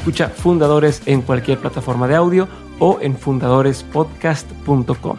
[0.00, 5.18] Escucha Fundadores en cualquier plataforma de audio o en fundadorespodcast.com.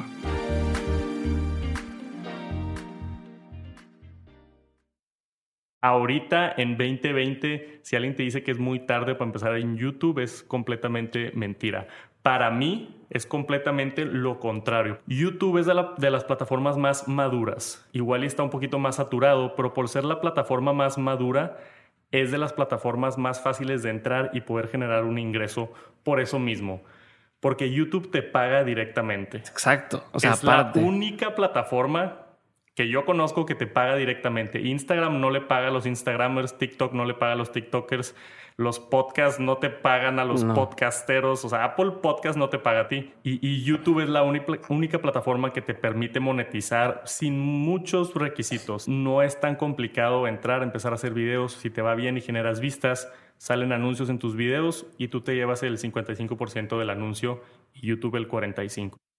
[5.83, 10.17] Ahorita en 2020, si alguien te dice que es muy tarde para empezar en YouTube,
[10.17, 11.86] es completamente mentira.
[12.23, 14.97] Para mí es completamente lo contrario.
[15.06, 17.88] YouTube es de, las plataformas más maduras.
[17.91, 21.59] Igual está un poquito más saturado, pero por ser la plataforma más madura,
[22.12, 25.73] es de las plataformas más fáciles de entrar y poder generar un ingreso
[26.04, 26.84] por eso mismo.
[27.40, 29.38] Porque YouTube te paga directamente.
[29.38, 30.06] Exacto.
[30.12, 32.28] O sea, es la única plataforma
[32.76, 34.62] que yo conozco que te paga directamente.
[34.62, 38.16] Instagram no le paga a los Instagramers, TikTok no le paga a los TikTokers,
[38.57, 42.81] los podcasts no te pagan a los podcasteros, o sea, Apple Podcast no te paga
[42.81, 43.13] a ti.
[43.23, 48.88] Y, YouTube es la única plataforma que te permite monetizar sin muchos requisitos.
[48.88, 51.53] No es tan complicado entrar, empezar a hacer videos.
[51.53, 55.35] Si te va bien y generas vistas, salen anuncios en tus videos y tú te
[55.35, 57.41] llevas el 55% del anuncio
[57.73, 59.11] y YouTube el 45%.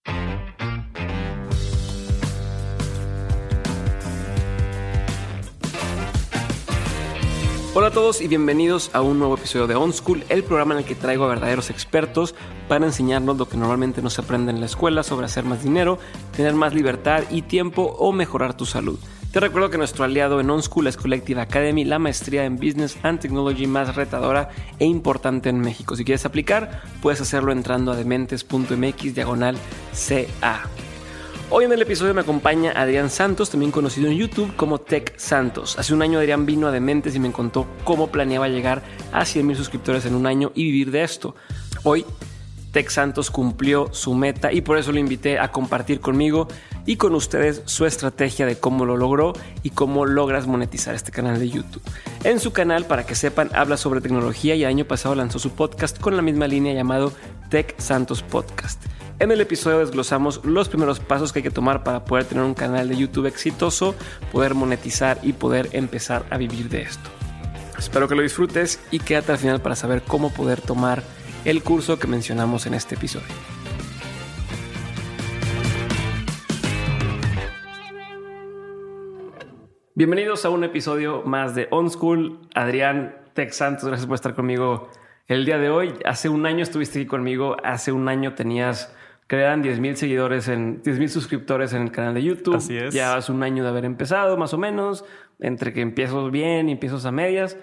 [7.74, 10.80] Hola a todos y bienvenidos a un nuevo episodio de On School, el programa en
[10.80, 12.34] el que traigo a verdaderos expertos
[12.68, 15.98] para enseñarnos lo que normalmente no se aprende en la escuela sobre hacer más dinero,
[16.36, 18.98] tener más libertad y tiempo o mejorar tu salud.
[19.32, 22.98] Te recuerdo que nuestro aliado en On School es Collective Academy, la maestría en Business
[23.02, 25.96] and Technology más retadora e importante en México.
[25.96, 29.56] Si quieres aplicar, puedes hacerlo entrando a dementes.mx diagonal
[29.94, 30.68] CA.
[31.54, 35.78] Hoy en el episodio me acompaña Adrián Santos, también conocido en YouTube como Tech Santos.
[35.78, 38.82] Hace un año Adrián vino a Dementes y me contó cómo planeaba llegar
[39.12, 41.34] a 100 mil suscriptores en un año y vivir de esto.
[41.82, 42.06] Hoy
[42.72, 46.48] Tech Santos cumplió su meta y por eso lo invité a compartir conmigo
[46.86, 51.38] y con ustedes su estrategia de cómo lo logró y cómo logras monetizar este canal
[51.38, 51.82] de YouTube.
[52.24, 55.50] En su canal, para que sepan, habla sobre tecnología y el año pasado lanzó su
[55.50, 57.12] podcast con la misma línea llamado
[57.50, 58.82] Tech Santos Podcast.
[59.18, 62.54] En el episodio desglosamos los primeros pasos que hay que tomar para poder tener un
[62.54, 63.94] canal de YouTube exitoso,
[64.32, 67.10] poder monetizar y poder empezar a vivir de esto.
[67.78, 71.02] Espero que lo disfrutes y quédate al final para saber cómo poder tomar
[71.44, 73.26] el curso que mencionamos en este episodio.
[79.94, 82.40] Bienvenidos a un episodio más de On School.
[82.54, 84.90] Adrián Tex Santos, gracias por estar conmigo
[85.28, 85.94] el día de hoy.
[86.04, 88.92] Hace un año estuviste aquí conmigo, hace un año tenías
[89.32, 92.56] crean 10 mil seguidores en 10 mil suscriptores en el canal de YouTube.
[92.56, 92.92] Así es.
[92.92, 95.06] Ya hace un año de haber empezado, más o menos,
[95.40, 97.56] entre que empiezo bien y empiezo a medias.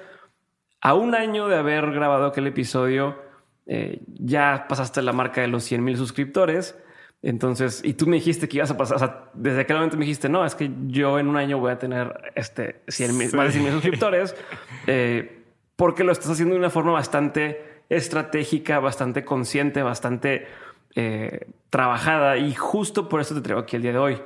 [0.82, 3.22] A un año de haber grabado aquel episodio,
[3.68, 6.76] eh, ya pasaste la marca de los 100 mil suscriptores.
[7.22, 10.06] Entonces, y tú me dijiste que ibas a pasar, o sea, desde aquel momento me
[10.06, 13.46] dijiste, no, es que yo en un año voy a tener este 100 mil, más
[13.46, 14.36] de 100 mil suscriptores,
[14.88, 15.44] eh,
[15.76, 20.48] porque lo estás haciendo de una forma bastante estratégica, bastante consciente, bastante
[20.96, 24.22] eh, trabajada y justo por eso te traigo aquí el día de hoy,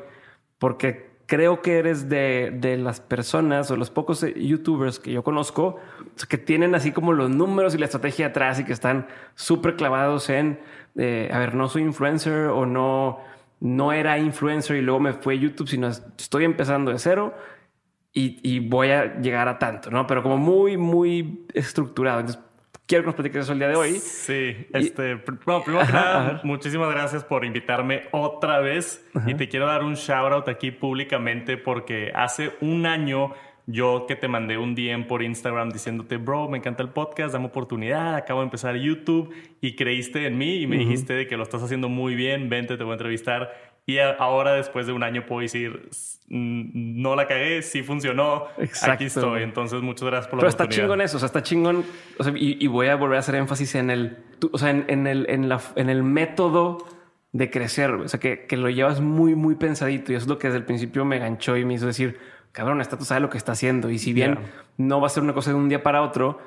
[0.60, 5.80] porque creo que eres de, las personas o los pocos eh, youtubers que yo conozco
[6.30, 10.30] que tienen así como los números y la estrategia atrás y que están súper clavados
[10.30, 10.60] en,
[10.96, 13.20] eh, a ver, no soy influencer o no,
[13.60, 17.34] no era influencer y luego me fue YouTube, sino estoy empezando de cero
[18.16, 20.06] y, voy a llegar a tanto, ¿no?
[20.06, 22.24] Pero como muy, muy estructurado.
[22.88, 23.94] Quiero que nos platiques eso el día de hoy.
[23.94, 25.16] Sí, este,
[25.46, 29.06] bueno, primero que nada, muchísimas gracias por invitarme otra vez.
[29.26, 33.34] Y te quiero dar un shout out aquí públicamente porque hace un año
[33.66, 37.46] yo que te mandé un DM por Instagram diciéndote, bro, me encanta el podcast, dame
[37.46, 41.44] oportunidad, acabo de empezar YouTube y creíste en mí y me dijiste de que lo
[41.44, 45.26] estás haciendo muy bien, vente, te voy a entrevistar y ahora, después de un año,
[45.26, 45.90] puedo decir,
[46.30, 48.94] no la cagué, sí funcionó, Exacto.
[48.94, 49.44] aquí estoy.
[49.44, 51.84] Entonces, muchas gracias por la Pero está chingón eso, o sea, está chingón.
[52.18, 54.18] O sea, y, voy a volver a hacer énfasis en el,
[54.52, 56.78] o sea, en, el, en, la, en el método
[57.34, 60.38] de crecer, o sea, que, que, lo llevas muy, muy pensadito y eso es lo
[60.38, 62.20] que desde el principio me ganchó y me hizo decir,
[62.54, 64.38] cabrón, esta tú sabes lo que está haciendo y si bien
[64.78, 66.40] no va a ser una cosa de un día para otro,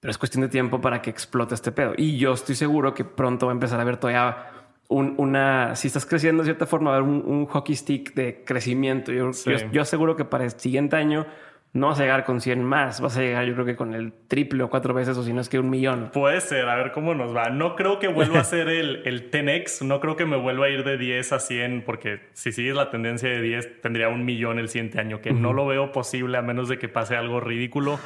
[0.00, 1.94] pero es cuestión de tiempo para que explote este pedo.
[1.96, 4.51] Y yo estoy seguro que pronto va a empezar a ver todavía
[4.92, 9.12] una, si estás creciendo de cierta forma, va a haber un, hockey stick de crecimiento.
[9.12, 11.26] Yo, yo, yo aseguro que para el siguiente año
[11.74, 14.12] no vas a llegar con 100 más, vas a llegar yo creo que con el
[14.28, 16.10] triple o cuatro veces o si no es que un millón.
[16.12, 17.48] Puede ser, a ver cómo nos va.
[17.48, 20.68] No creo que vuelva a ser el, el 10x, no creo que me vuelva a
[20.68, 24.58] ir de 10 a 100 porque si sigues la tendencia de 10 tendría un millón
[24.58, 27.98] el siguiente año, que no lo veo posible a menos de que pase algo ridículo,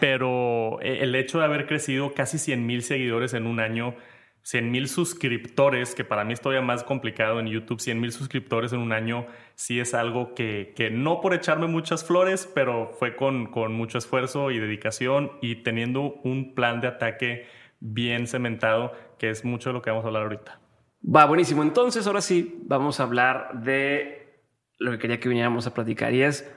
[0.00, 3.94] pero eh, el hecho de haber crecido casi 100 mil seguidores en un año
[4.42, 8.72] 100 mil suscriptores, que para mí es todavía más complicado en YouTube, 100 mil suscriptores
[8.72, 13.16] en un año, sí es algo que, que, no por echarme muchas flores, pero fue
[13.16, 17.46] con, con mucho esfuerzo y dedicación y teniendo un plan de ataque
[17.80, 20.60] bien cementado, que es mucho de lo que vamos a hablar ahorita.
[21.04, 21.62] Va, buenísimo.
[21.62, 24.42] Entonces, ahora sí, vamos a hablar de
[24.78, 26.50] lo que quería que viniéramos a platicar y es,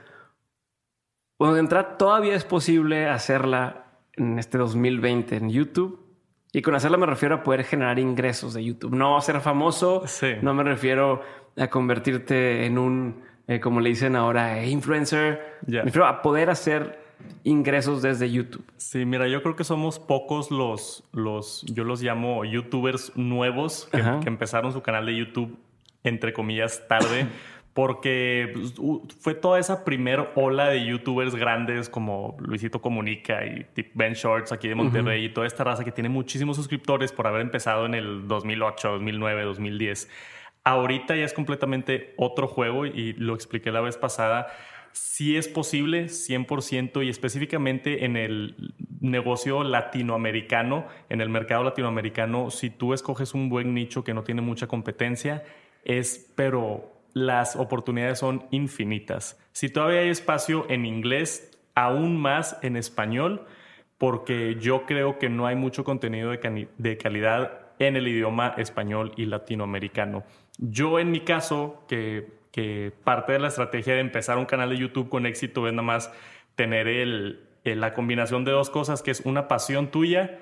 [1.37, 6.02] bueno, de entrada, todavía es posible hacerla en este 2020 en YouTube
[6.55, 8.93] y con hacerlo me refiero a poder generar ingresos de YouTube.
[8.93, 10.03] No a ser famoso,
[10.43, 11.21] no me refiero
[11.57, 15.57] a convertirte en un, eh, como le dicen ahora, influencer.
[15.65, 16.99] Me refiero a poder hacer
[17.43, 18.63] ingresos desde YouTube.
[18.77, 24.03] Sí, mira, yo creo que somos pocos los, los yo los llamo youtubers nuevos que,
[24.21, 25.57] que empezaron su canal de YouTube,
[26.03, 27.27] entre comillas, tarde.
[27.73, 28.73] porque pues,
[29.19, 33.65] fue toda esa primer ola de youtubers grandes como Luisito Comunica y
[33.95, 37.41] Ben Shorts aquí de Monterrey y toda esta raza que tiene muchísimos suscriptores por haber
[37.41, 40.09] empezado en el 2008, 2009, 2010.
[40.63, 44.47] Ahorita ya es completamente otro juego y lo expliqué la vez pasada.
[44.91, 52.69] Sí es posible, 100%, y específicamente en el negocio latinoamericano, en el mercado latinoamericano, si
[52.69, 55.43] tú escoges un buen nicho que no tiene mucha competencia,
[55.83, 59.39] es pero las oportunidades son infinitas.
[59.51, 63.45] Si todavía hay espacio en inglés, aún más en español,
[63.97, 69.25] porque yo creo que no hay mucho contenido de, calidad en el idioma español y
[69.25, 70.23] latinoamericano.
[70.57, 74.77] Yo en mi caso, que, que parte de la estrategia de empezar un canal de
[74.77, 76.11] YouTube con éxito es nada más
[76.55, 80.39] tener el, eh, la combinación de dos cosas, que es una pasión tuya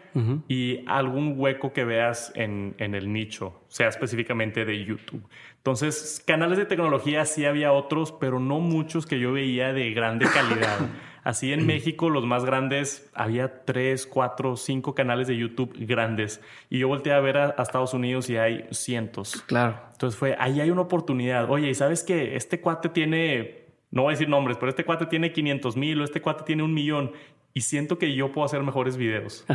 [0.47, 5.23] y algún hueco que veas en, en, el nicho, sea específicamente de YouTube.
[5.57, 10.25] Entonces, canales de tecnología sí había otros, pero no muchos que yo veía de grande
[10.33, 10.79] calidad.
[11.23, 16.41] Así en México, los más grandes, había tres, cuatro, cinco canales de YouTube grandes.
[16.69, 19.44] Y yo volteé a ver a, Estados Unidos y hay cientos.
[19.45, 19.79] Claro.
[19.91, 21.50] Entonces fue, ahí hay una oportunidad.
[21.51, 23.60] Oye, ¿y sabes que este cuate tiene
[23.91, 26.63] no voy a decir nombres, pero este cuate tiene 500 mil o este cuate tiene
[26.63, 27.11] un millón
[27.53, 29.45] y siento que yo puedo hacer mejores videos.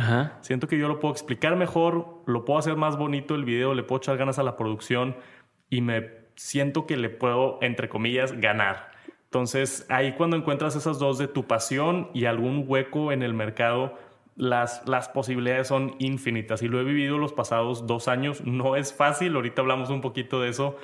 [0.41, 3.83] Siento que yo lo puedo explicar mejor, lo puedo hacer más bonito el video, le
[3.83, 5.15] puedo echar ganas a la producción
[5.69, 8.91] y me siento que le puedo, entre comillas, ganar.
[9.25, 13.97] Entonces, ahí cuando encuentras esas dos de tu pasión y algún hueco en el mercado,
[14.37, 18.45] las, las posibilidades son infinitas y lo he vivido los pasados dos años.
[18.45, 20.77] No es fácil, ahorita hablamos un poquito de eso,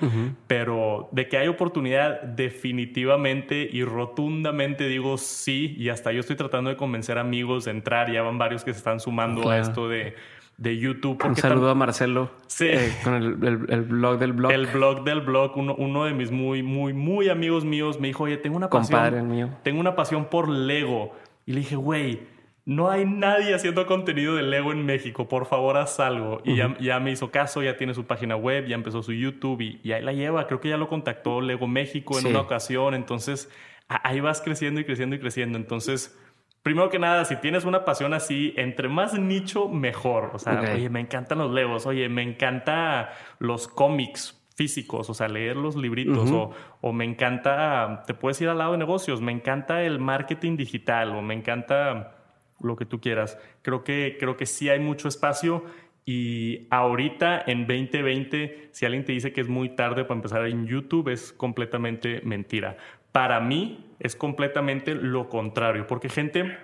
[0.47, 6.71] pero de que hay oportunidad definitivamente y rotundamente digo sí y hasta yo estoy tratando
[6.71, 10.15] de convencer amigos de entrar, ya van varios que se están sumando a esto de,
[10.57, 11.23] de YouTube.
[11.23, 12.31] Un saludo a Marcelo.
[12.47, 12.65] Sí.
[12.69, 13.35] Eh, con el,
[13.83, 14.51] blog del blog.
[14.51, 15.57] El blog del blog.
[15.57, 18.99] Uno, uno de mis muy, muy, muy amigos míos me dijo, oye, tengo una pasión.
[18.99, 19.49] Compadre mío.
[19.63, 21.13] Tengo una pasión por Lego.
[21.45, 22.21] Y le dije, güey,
[22.65, 26.41] no hay nadie haciendo contenido de Lego en México, por favor haz algo.
[26.45, 29.91] Y ya, me hizo caso, ya tiene su página web, ya empezó su YouTube y,
[29.91, 30.47] ahí la lleva.
[30.47, 32.93] Creo que ya lo contactó Lego México en una ocasión.
[32.93, 33.51] Entonces,
[33.87, 35.57] ahí vas creciendo y creciendo y creciendo.
[35.57, 36.17] Entonces,
[36.61, 40.31] primero que nada, si tienes una pasión así, entre más nicho, mejor.
[40.33, 45.27] O sea, oye, me encantan los Legos, oye, me encanta los cómics físicos, o sea,
[45.27, 49.31] leer los libritos, o, o, me encanta, te puedes ir al lado de negocios, me
[49.31, 52.22] encanta el marketing digital, o me encanta
[52.63, 53.37] lo que tú quieras.
[53.61, 55.63] Creo que, creo que sí hay mucho espacio
[56.05, 60.67] y ahorita en 2020, si alguien te dice que es muy tarde para empezar en
[60.67, 62.77] YouTube, es completamente mentira.
[63.11, 66.57] Para mí es completamente lo contrario, porque gente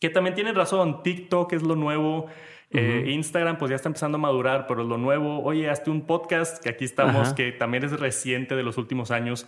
[0.00, 2.26] que también tiene razón, TikTok es lo nuevo,
[2.70, 6.62] eh, Instagram pues ya está empezando a madurar, pero lo nuevo, oye, hazte un podcast,
[6.62, 9.46] que aquí estamos, que también es reciente de los últimos años.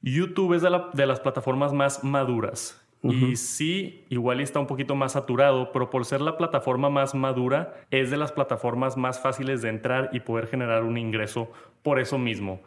[0.00, 2.80] YouTube es de las plataformas más maduras.
[3.02, 7.74] Y sí, igual está un poquito más saturado, pero por ser la plataforma más madura,
[7.90, 11.52] es de las plataformas más fáciles de entrar y poder generar un ingreso
[11.82, 12.60] por eso mismo.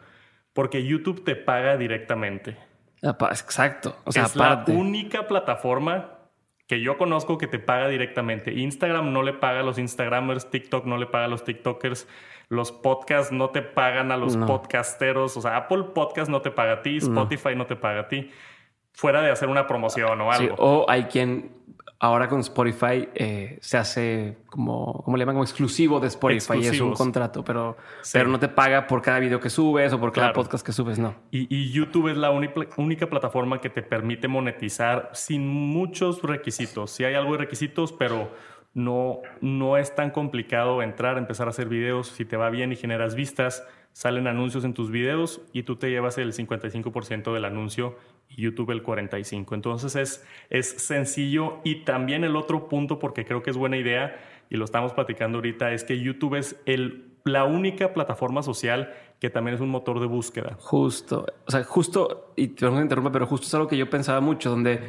[0.54, 2.56] Porque YouTube te paga directamente.
[3.02, 3.96] Exacto.
[4.06, 6.18] es la única plataforma
[6.66, 8.52] que yo conozco que te paga directamente.
[8.54, 12.08] Instagram no le paga a los Instagramers, TikTok no le paga a los TikTokers,
[12.48, 16.74] los podcasts no te pagan a los podcasteros, o sea, Apple Podcast no te paga
[16.74, 18.30] a ti, Spotify no, te paga a ti,
[18.92, 20.54] fuera de hacer una promoción o algo.
[20.58, 21.62] o hay quien
[22.02, 25.36] ahora con Spotify eh, se hace como, ¿cómo le llaman?
[25.36, 26.58] Como exclusivo de Spotify.
[26.66, 27.76] Es un contrato, pero,
[28.12, 30.98] pero no te paga por cada video que subes o por cada podcast que subes,
[30.98, 31.14] no.
[31.30, 36.90] Y, YouTube es la única plataforma que te permite monetizar sin muchos requisitos.
[36.90, 38.32] Sí hay algo de requisitos, pero
[38.74, 42.08] no, no es tan complicado entrar, empezar a hacer videos.
[42.08, 45.88] Si te va bien y generas vistas, salen anuncios en tus videos y tú te
[45.88, 49.54] llevas el 55% del anuncio y YouTube el 45%.
[49.54, 54.16] Entonces es, es sencillo y también el otro punto, porque creo que es buena idea
[54.50, 59.30] y lo estamos platicando ahorita, es que YouTube es el, la única plataforma social que
[59.30, 60.56] también es un motor de búsqueda.
[60.58, 63.88] Justo, o sea, justo, y te voy a interrumpir, pero justo es algo que yo
[63.88, 64.80] pensaba mucho, donde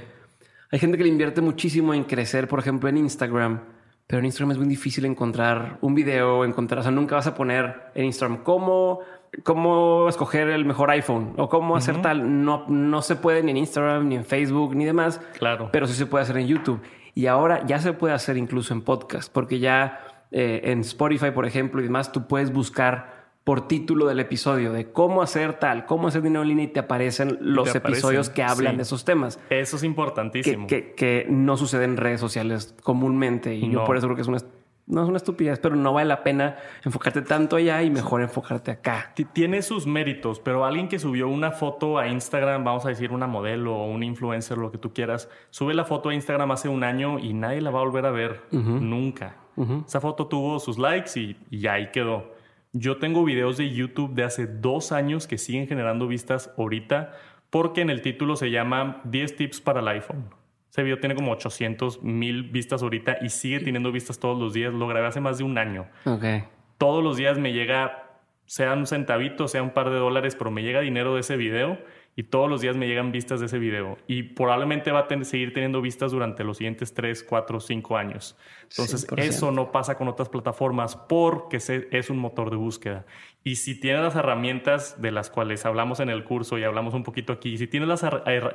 [0.71, 3.61] hay gente que le invierte muchísimo en crecer, por ejemplo, en Instagram
[4.07, 7.35] pero en Instagram es muy difícil encontrar un video, encontrar, o sea, nunca vas a
[7.35, 8.99] poner en Instagram cómo,
[9.41, 12.43] cómo escoger el mejor iPhone o cómo hacer tal.
[12.43, 15.19] No, no se puede ni en Instagram, ni en Facebook, ni demás.
[15.37, 15.69] Claro.
[15.71, 16.81] Pero sí se puede hacer en YouTube.
[17.15, 19.99] Y ahora ya se puede hacer incluso en podcast, porque ya
[20.31, 24.91] eh, en Spotify, por ejemplo, y demás, tú puedes buscar por título del episodio de
[24.91, 28.77] cómo hacer tal, cómo hacer dinero en línea y te aparecen los episodios que hablan
[28.77, 29.39] de esos temas.
[29.49, 30.65] Eso es importantísimo.
[30.67, 34.37] Que, no sucede en redes sociales comúnmente y yo por eso creo que es una,
[34.85, 38.71] no es una estupidez, pero no vale la pena enfocarte tanto allá y mejor enfocarte
[38.71, 39.13] acá.
[39.33, 43.27] Tiene sus méritos, pero alguien que subió una foto a Instagram, vamos a decir una
[43.27, 46.83] modelo o un influencer, lo que tú quieras, sube la foto a Instagram hace un
[46.83, 49.37] año y nadie la va a volver a ver nunca.
[49.85, 52.33] Esa foto tuvo sus likes y, y ahí quedó.
[52.73, 57.13] Yo tengo videos de YouTube de hace dos años que siguen generando vistas ahorita
[57.51, 60.42] porque en el título se llama 10 tips para el iPhone.
[60.73, 64.73] Ese video tiene como 800 mil vistas ahorita y sigue teniendo vistas todos los días.
[64.73, 65.85] Lo grabé hace más de un año.
[66.03, 66.45] Okay.
[66.79, 68.09] Todos los días me llega,
[68.47, 71.77] sea un centavito, sea un par de dólares, pero me llega dinero de ese video
[72.15, 75.51] y todos los días me llegan vistas de ese video y probablemente va a seguir
[75.51, 78.37] teniendo vistas durante los siguientes 3, 4, 5 años.
[78.63, 83.05] Entonces, eso no pasa con otras plataformas porque es un motor de búsqueda.
[83.43, 87.03] Y si tienes las herramientas de las cuales hablamos en el curso y hablamos un
[87.03, 88.03] poquito aquí, si tienes las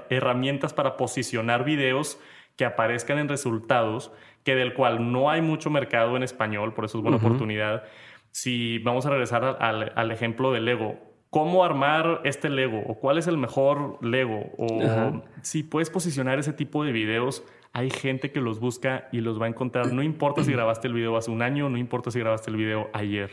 [0.08, 2.20] herramientas para posicionar videos
[2.56, 4.12] que aparezcan en resultados,
[4.44, 7.84] que del cual no hay mucho mercado en español, por eso es buena oportunidad.
[8.30, 13.18] Si vamos a regresar al, al ejemplo del Lego, cómo armar este Lego o cuál
[13.18, 17.44] es el mejor Lego o si puedes posicionar ese tipo de videos.
[17.72, 19.92] Hay gente que los busca y los va a encontrar.
[19.92, 22.88] No importa si grabaste el video hace un año, no importa si grabaste el video
[22.92, 23.30] ayer.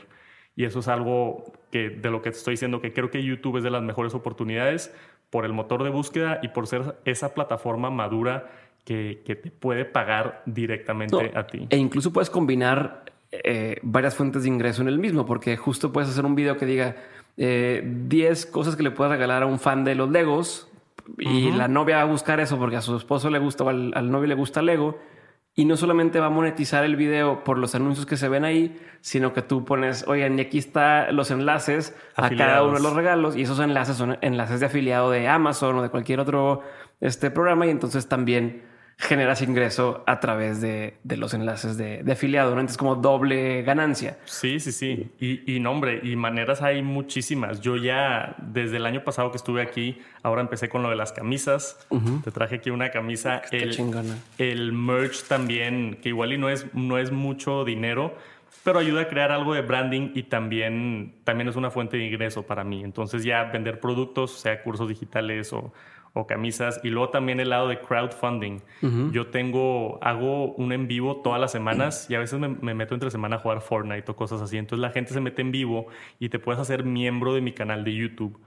[0.57, 3.57] Y eso es algo que de lo que te estoy diciendo que creo que YouTube
[3.57, 4.93] es de las mejores oportunidades
[5.29, 8.49] por el motor de búsqueda y por ser esa plataforma madura
[8.85, 11.67] que, te puede pagar directamente a ti.
[11.69, 16.09] E incluso puedes combinar eh, varias fuentes de ingreso en el mismo, porque justo puedes
[16.09, 16.95] hacer un video que diga,
[17.37, 20.69] 10 eh, cosas que le puedes regalar a un fan de los Legos.
[21.19, 24.11] Y la novia va a buscar eso porque a su esposo le gusta o al,
[24.11, 24.97] novio le gusta Lego.
[25.53, 28.77] Y no solamente va a monetizar el video por los anuncios que se ven ahí,
[28.99, 32.93] sino que tú pones, oigan, y aquí están los enlaces a cada uno de los
[32.93, 36.61] regalos y esos enlaces son enlaces de afiliado de Amazon o de cualquier otro
[36.99, 37.67] este programa.
[37.67, 38.63] Y entonces también
[38.97, 42.61] generas ingreso a través de, los enlaces de, afiliado, ¿no?
[42.61, 44.17] Entonces como doble ganancia.
[44.25, 45.11] Sí, sí, sí.
[45.19, 47.59] Y, y nombre, y maneras hay muchísimas.
[47.59, 51.11] Yo ya desde el año pasado que estuve aquí, ahora empecé con lo de las
[51.11, 51.85] camisas.
[52.23, 53.41] Te traje aquí una camisa.
[53.51, 53.75] el,
[54.37, 58.15] el merch también, que igual y no es, no es mucho dinero,
[58.63, 62.43] pero ayuda a crear algo de branding y también, también es una fuente de ingreso
[62.43, 62.83] para mí.
[62.83, 65.71] Entonces ya vender productos, sea cursos digitales o
[66.15, 66.79] o camisas.
[66.83, 68.61] Y luego también el lado de crowdfunding.
[69.11, 73.11] Yo tengo, hago un en vivo todas las semanas y a veces me, meto entre
[73.11, 74.57] semana a jugar Fortnite o cosas así.
[74.57, 77.83] Entonces la gente se mete en vivo y te puedes hacer miembro de mi canal
[77.83, 78.39] de YouTube.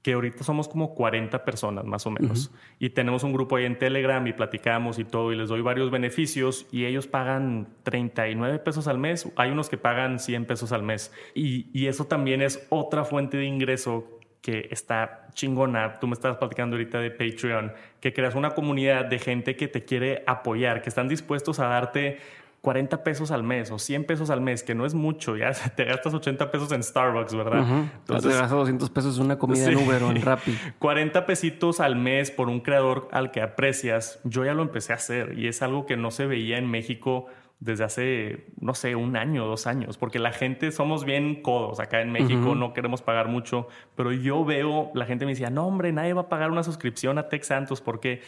[0.00, 2.50] Que ahorita somos como 40 personas más o menos.
[2.78, 5.30] Y tenemos un grupo ahí en Telegram y platicamos y todo.
[5.32, 6.66] Y les doy varios beneficios.
[6.72, 9.30] Y ellos pagan 39 pesos al mes.
[9.36, 11.12] Hay unos que pagan 100 pesos al mes.
[11.34, 15.98] Y, y eso también es otra fuente de ingreso que está chingona.
[16.00, 19.84] Tú me estabas platicando ahorita de Patreon, que creas una comunidad de gente que te
[19.84, 22.18] quiere apoyar, que están dispuestos a darte
[22.60, 25.84] 40 pesos al mes o 100 pesos al mes, que no es mucho, ya te
[25.84, 27.64] gastas 80 pesos en Starbucks, ¿verdad?
[28.00, 30.58] Entonces, te gastas 200 pesos en una comida en Uber o en Rappi.
[30.78, 34.96] 40 pesitos al mes por un creador al que aprecias, yo ya lo empecé a
[34.96, 37.26] hacer y es algo que no se veía en México
[37.60, 42.00] desde hace, no sé, un año, dos años, porque la gente somos bien codos acá
[42.00, 45.92] en México, no queremos pagar mucho, pero yo veo, la gente me decía, no hombre,
[45.92, 48.22] nadie va a pagar una suscripción a Tech Santos, ¿por qué?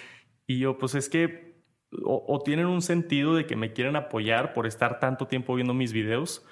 [0.47, 1.51] Y yo, pues es que
[2.05, 5.93] o, tienen un sentido de que me quieren apoyar por estar tanto tiempo viendo mis
[5.93, 6.47] videos.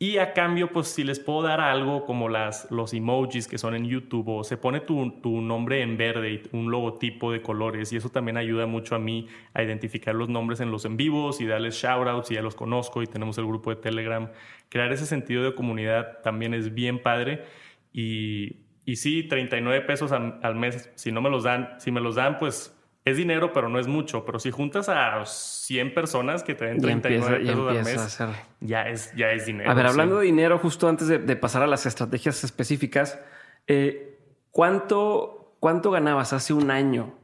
[0.00, 3.74] Y a cambio, pues si les puedo dar algo como las, los emojis que son
[3.74, 7.92] en YouTube o se pone tu, tu, nombre en verde y un logotipo de colores
[7.92, 11.40] y eso también ayuda mucho a mí a identificar los nombres en los en vivos
[11.40, 14.30] y darles shoutouts y ya los conozco y tenemos el grupo de Telegram.
[14.68, 17.44] Crear ese sentido de comunidad también es bien padre
[17.92, 22.14] y, y sí, 39 pesos al mes, si no me los dan, si me los
[22.14, 22.77] dan, pues
[23.08, 24.24] es dinero, pero no es mucho.
[24.24, 29.12] Pero si juntas a 100 personas que te den 39 pesos al mes, ya, es,
[29.14, 29.70] ya es dinero.
[29.70, 33.18] A ver, hablando de dinero, justo antes de, pasar a las estrategias específicas,
[33.66, 34.18] eh,
[34.50, 37.14] ¿cuánto, ¿cuánto ganabas hace un año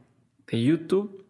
[0.47, 1.25] de YouTube?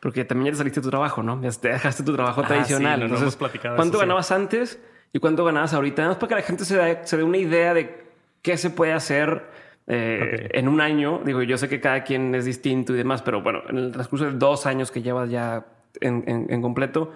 [0.00, 1.40] Porque también ya saliste de tu trabajo, ¿no?
[1.42, 3.02] Ya dejaste tu trabajo ah, tradicional.
[3.02, 3.36] Entonces,
[3.76, 4.80] ¿cuánto ganabas antes
[5.12, 6.02] y cuánto ganabas ahorita?
[6.02, 8.04] Nada más para que la gente se, se dé una idea de
[8.42, 9.59] qué se puede hacer
[9.92, 13.42] eh, en un año, digo, yo sé que cada quien es distinto y demás, pero
[13.42, 15.66] bueno, en el transcurso de dos años que llevas ya
[16.00, 17.12] en, completo,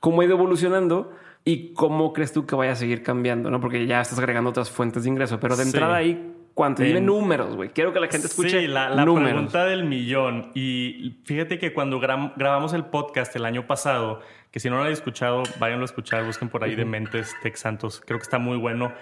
[0.00, 1.12] ¿cómo ha ido evolucionando?
[1.44, 3.50] ¿Y cómo crees tú que vaya a seguir cambiando?
[3.50, 3.60] ¿no?
[3.60, 6.82] Porque ya estás agregando otras fuentes de ingreso, pero de entrada ahí, ¿cuánto?
[6.82, 7.68] Dime números, güey.
[7.68, 10.50] Quiero que la gente escuche sí, la, la pregunta del millón.
[10.54, 14.92] Y fíjate que cuando grabamos el podcast el año pasado, que si no lo han
[14.92, 18.00] escuchado, váyanlo a escuchar, busquen por ahí de Mentes Tech Santos.
[18.02, 18.94] Creo que está muy bueno,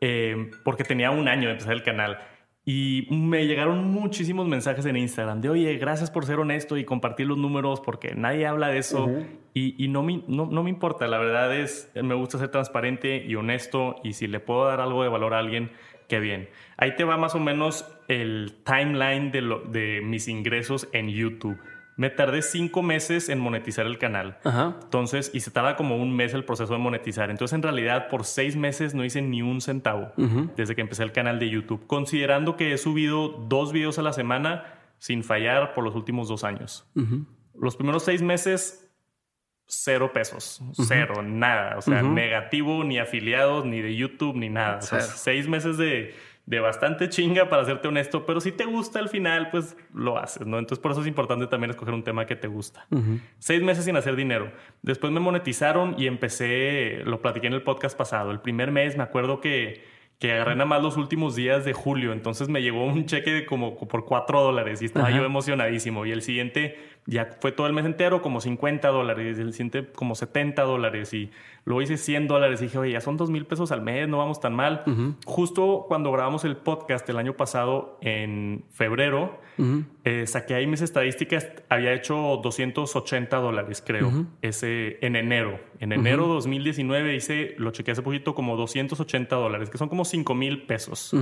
[0.00, 2.20] eh, porque tenía un año de empezar el canal.
[2.72, 7.26] Y me llegaron muchísimos mensajes en Instagram de, oye, gracias por ser honesto y compartir
[7.26, 9.10] los números porque nadie habla de eso.
[9.54, 13.96] Y, no, me, no, me importa, la verdad es, me gusta ser transparente y honesto
[14.04, 15.72] y si le puedo dar algo de valor a alguien,
[16.06, 16.48] qué bien.
[16.76, 21.58] Ahí te va más o menos el timeline de, lo, de mis ingresos en YouTube.
[21.96, 24.38] Me tardé cinco meses en monetizar el canal.
[24.82, 27.30] Entonces, y se tarda como un mes el proceso de monetizar.
[27.30, 30.12] Entonces, en realidad, por seis meses no hice ni un centavo
[30.56, 34.12] desde que empecé el canal de YouTube, considerando que he subido dos videos a la
[34.12, 34.64] semana
[34.98, 36.86] sin fallar por los últimos dos años.
[37.54, 38.90] Los primeros seis meses,
[39.66, 41.76] cero pesos, cero, nada.
[41.76, 44.80] O sea, negativo, ni afiliados, ni de YouTube, ni nada.
[44.80, 46.14] seis meses de
[46.50, 50.48] de bastante chinga, para serte honesto, pero si te gusta al final, pues lo haces,
[50.48, 50.58] ¿no?
[50.58, 52.88] Entonces por eso es importante también escoger un tema que te gusta.
[53.38, 54.50] Seis meses sin hacer dinero.
[54.82, 58.32] Después me monetizaron y empecé, lo platiqué en el podcast pasado.
[58.32, 59.84] El primer mes me acuerdo que,
[60.18, 63.46] que agarré nada más los últimos días de julio, entonces me llegó un cheque de
[63.46, 66.04] como por cuatro dólares y estaba yo emocionadísimo.
[66.04, 70.14] Y el siguiente ya fue todo el mes entero como 50 dólares, el siguiente como
[70.14, 71.30] 70 dólares y
[71.64, 74.18] luego hice 100 dólares y dije, oye, ya son dos mil pesos al mes, no
[74.18, 74.84] vamos tan mal.
[75.24, 79.40] Justo cuando grabamos el podcast el año pasado en febrero,
[80.04, 85.60] eh, saqué ahí mis estadísticas, había hecho 280 dólares, creo, ese en enero.
[85.80, 90.34] En enero 2019 hice, lo chequeé hace poquito, como 280 dólares, que son como 5
[90.34, 91.14] mil pesos.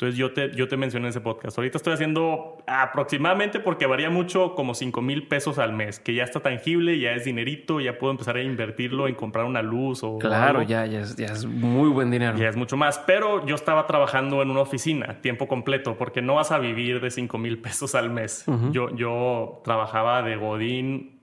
[0.00, 1.58] Entonces yo te, yo te mencioné en ese podcast.
[1.58, 6.24] Ahorita estoy haciendo aproximadamente, porque varía mucho, como 5 mil pesos al mes, que ya
[6.24, 10.16] está tangible, ya es dinerito, ya puedo empezar a invertirlo en comprar una luz o...
[10.16, 12.38] Claro, ya, ya, es, ya es muy buen dinero.
[12.38, 16.36] Ya es mucho más, pero yo estaba trabajando en una oficina tiempo completo, porque no
[16.36, 18.46] vas a vivir de 5 mil pesos al mes.
[18.70, 21.20] yo, yo trabajaba de Godín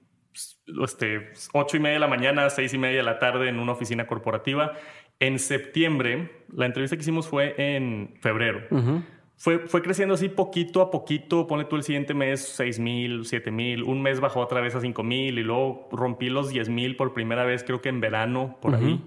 [0.83, 3.71] este, 8 y media de la mañana, 6 y media de la tarde en una
[3.71, 4.73] oficina corporativa
[5.19, 8.61] en septiembre, la entrevista que hicimos fue en febrero.
[9.35, 11.47] fue, fue creciendo así poquito a poquito.
[11.47, 13.83] Pone tú el siguiente mes 6 mil, 7 mil.
[13.83, 17.13] Un mes bajó otra vez a 5 mil y luego rompí los 10 mil por
[17.13, 19.01] primera vez, creo que en verano, por ahí.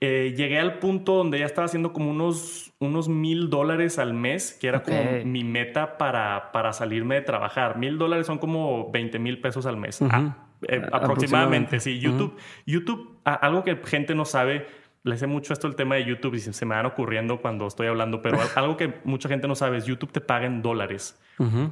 [0.00, 4.56] Eh, llegué al punto donde ya estaba haciendo como unos unos mil dólares al mes,
[4.60, 7.78] que era como mi meta para, para salirme de trabajar.
[7.78, 10.02] Mil dólares son como 20 mil pesos al mes.
[10.02, 12.00] Ah, eh, aproximadamente, sí.
[12.00, 14.66] YouTube, YouTube, algo que gente no sabe,
[15.04, 17.88] le sé mucho esto el tema de YouTube y se me van ocurriendo cuando estoy
[17.88, 21.18] hablando, pero algo que mucha gente no sabe es YouTube te paga en dólares.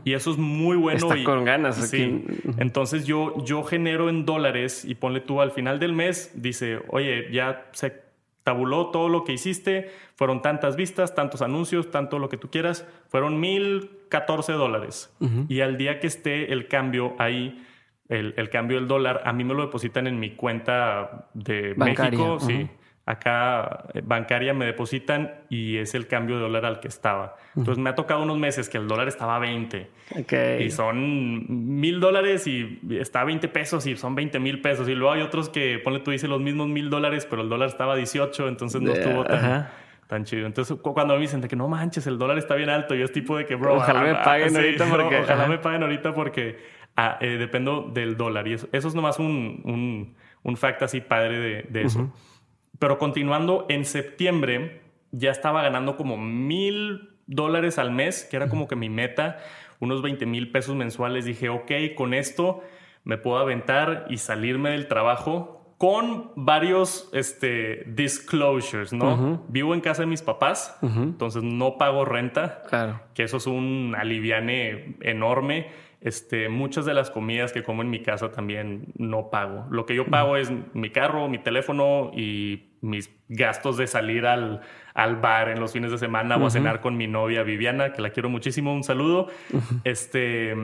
[0.05, 1.13] Y eso es muy bueno.
[1.13, 1.77] Está con ganas.
[1.77, 2.25] Sí.
[2.59, 7.31] Entonces yo, yo genero en dólares y ponle tú al final del mes, dice, oye,
[7.31, 8.03] ya se
[8.43, 12.85] tabuló todo lo que hiciste, fueron tantas vistas, tantos anuncios, tanto lo que tú quieras,
[13.07, 15.15] fueron mil catorce dólares.
[15.49, 17.65] Y al día que esté el cambio ahí,
[18.09, 22.41] el, el, cambio del dólar, a mí me lo depositan en mi cuenta de México,
[22.41, 22.69] sí
[23.11, 27.37] acá eh, bancaria me depositan y es el cambio de dólar al que estaba.
[27.57, 29.91] Entonces me ha tocado unos meses que el dólar estaba a 20
[30.61, 34.89] y son mil dólares y está a 20 pesos y son 20 mil pesos.
[34.89, 37.69] Y luego hay otros que, ponle tú, dices los mismos mil dólares, pero el dólar
[37.69, 40.47] estaba a 18, entonces no estuvo tan, chido.
[40.47, 43.13] Entonces cuando me dicen de que no manches, el dólar está bien alto, yo es
[43.13, 45.17] tipo de que, bro, ojalá me paguen ahorita porque...
[45.19, 46.59] ojalá me paguen ahorita porque
[46.97, 48.47] ah, eh, dependo del dólar.
[48.47, 52.13] Y eso, es nomás un, un, un fact así padre de, de eso.
[52.81, 54.81] Pero continuando, en septiembre
[55.13, 59.39] ya estaba ganando como mil dólares al mes, que era como que mi meta,
[59.79, 61.25] unos 20 mil pesos mensuales.
[61.25, 62.63] Dije, ok, con esto
[63.05, 69.45] me puedo aventar y salirme del trabajo con varios este, disclosures, ¿no?
[69.49, 73.01] Vivo en casa de mis papás, entonces no pago renta, claro.
[73.15, 75.69] que eso es un aliviane enorme.
[76.01, 79.67] Este, muchas de las comidas que como en mi casa también no pago.
[79.71, 84.63] Lo que yo pago es mi carro, mi teléfono y mis gastos de salir al,
[84.95, 88.01] al bar en los fines de semana o a cenar con mi novia Viviana, que
[88.01, 88.73] la quiero muchísimo.
[88.73, 89.29] Un saludo.
[89.85, 90.55] Este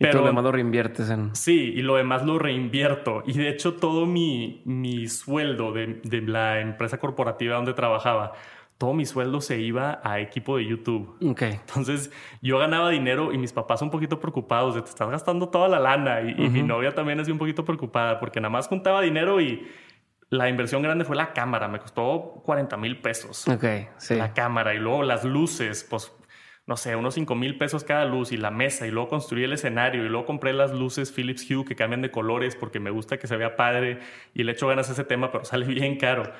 [0.00, 1.36] pero, lo demás lo reinviertes en.
[1.36, 3.22] Sí, y lo demás lo reinvierto.
[3.26, 8.32] Y de hecho, todo mi, mi sueldo de, de, la empresa corporativa donde trabajaba,
[8.80, 11.14] todo mi sueldo se iba a equipo de YouTube.
[11.22, 11.42] Ok.
[11.42, 15.68] Entonces, yo ganaba dinero y mis papás un poquito preocupados de te estás gastando toda
[15.68, 16.22] la lana.
[16.22, 19.68] Y, mi novia también es un poquito preocupada porque nada más juntaba dinero y
[20.30, 21.68] la inversión grande fue la cámara.
[21.68, 23.46] Me costó 40 mil pesos.
[23.48, 23.64] Ok,
[23.98, 24.14] sí.
[24.14, 26.10] La cámara y luego las luces, pues
[26.70, 29.52] no sé, unos 5 mil pesos cada luz y la mesa y luego construí el
[29.52, 33.18] escenario y luego compré las luces Philips Hue que cambian de colores porque me gusta
[33.18, 33.98] que se vea padre
[34.34, 36.32] y le echo ganas a ese tema, pero sale bien caro.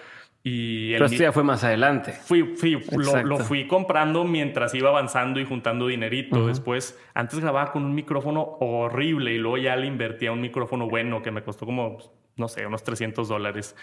[0.42, 2.12] Y el, pero esto ya fue más adelante.
[2.12, 2.82] Fui, fui
[3.24, 6.46] lo, fui comprando mientras iba avanzando y juntando dinerito.
[6.46, 11.20] Después, antes grababa con un micrófono horrible y luego ya le invertía un micrófono bueno
[11.20, 11.98] que me costó como,
[12.36, 13.76] no sé, unos 300 dólares.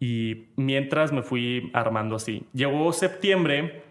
[0.00, 2.46] Y mientras me fui armando así.
[2.52, 3.82] Llegó septiembre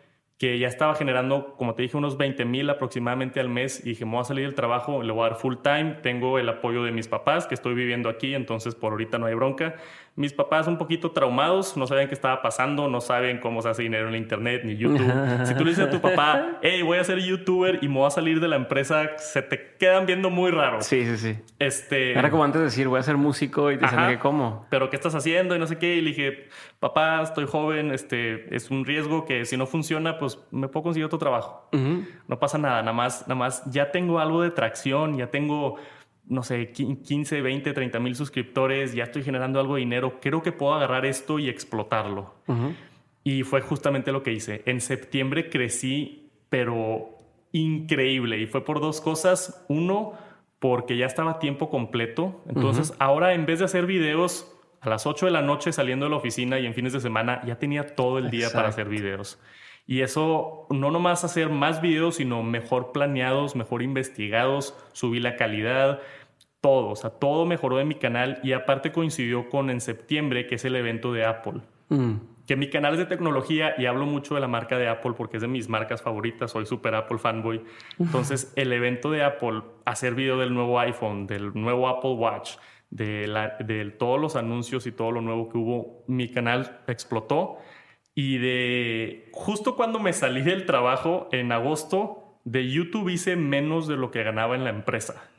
[0.41, 4.05] que ya estaba generando, como te dije, unos 20 mil aproximadamente al mes y dije,
[4.05, 6.81] me voy a salir del trabajo, le voy a dar full time, tengo el apoyo
[6.81, 9.75] de mis papás, que estoy viviendo aquí, entonces por ahorita no hay bronca.
[10.15, 13.83] Mis papás un poquito traumados, no saben qué estaba pasando, no saben cómo se hace
[13.83, 15.11] dinero en la internet ni YouTube.
[15.45, 18.07] si tú le dices a tu papá, hey, voy a ser youtuber y me voy
[18.07, 20.81] a salir de la empresa, se te quedan viendo muy raro.
[20.81, 21.39] Sí, sí, sí.
[21.59, 22.11] Este...
[22.11, 24.65] Era como antes de decir, voy a ser músico y te dicen, ¿cómo?
[24.69, 25.55] Pero ¿qué estás haciendo?
[25.55, 25.95] Y no sé qué.
[25.95, 30.39] Y le dije, papá, estoy joven, este, es un riesgo que si no funciona, pues
[30.51, 31.69] me puedo conseguir otro trabajo.
[32.27, 35.77] No pasa nada, nada más, nada más ya tengo algo de tracción, ya tengo
[36.31, 40.53] no sé, 15, 20, 30 mil suscriptores, ya estoy generando algo de dinero, creo que
[40.53, 42.33] puedo agarrar esto y explotarlo.
[43.25, 44.63] Y fue justamente lo que hice.
[44.65, 47.17] En septiembre crecí, pero
[47.51, 48.39] increíble.
[48.39, 49.65] Y fue por dos cosas.
[49.67, 50.13] Uno,
[50.59, 52.41] porque ya estaba tiempo completo.
[52.47, 56.11] Entonces, ahora en vez de hacer videos a las 8 de la noche saliendo de
[56.11, 59.37] la oficina y en fines de semana, ya tenía todo el día para hacer videos.
[59.85, 65.99] Y eso no nomás hacer más videos, sino mejor planeados, mejor investigados, subir la calidad,
[66.61, 70.55] todo, o sea, todo mejoró en mi canal y aparte coincidió con en septiembre, que
[70.55, 71.61] es el evento de Apple.
[71.89, 72.13] Mm.
[72.45, 75.37] Que mi canal es de tecnología y hablo mucho de la marca de Apple porque
[75.37, 77.63] es de mis marcas favoritas, soy super Apple fanboy.
[77.99, 82.57] Entonces, el evento de Apple, hacer video del nuevo iPhone, del nuevo Apple Watch,
[82.89, 87.57] de, la, de todos los anuncios y todo lo nuevo que hubo, mi canal explotó.
[88.13, 93.95] Y de justo cuando me salí del trabajo en agosto, de YouTube hice menos de
[93.95, 95.29] lo que ganaba en la empresa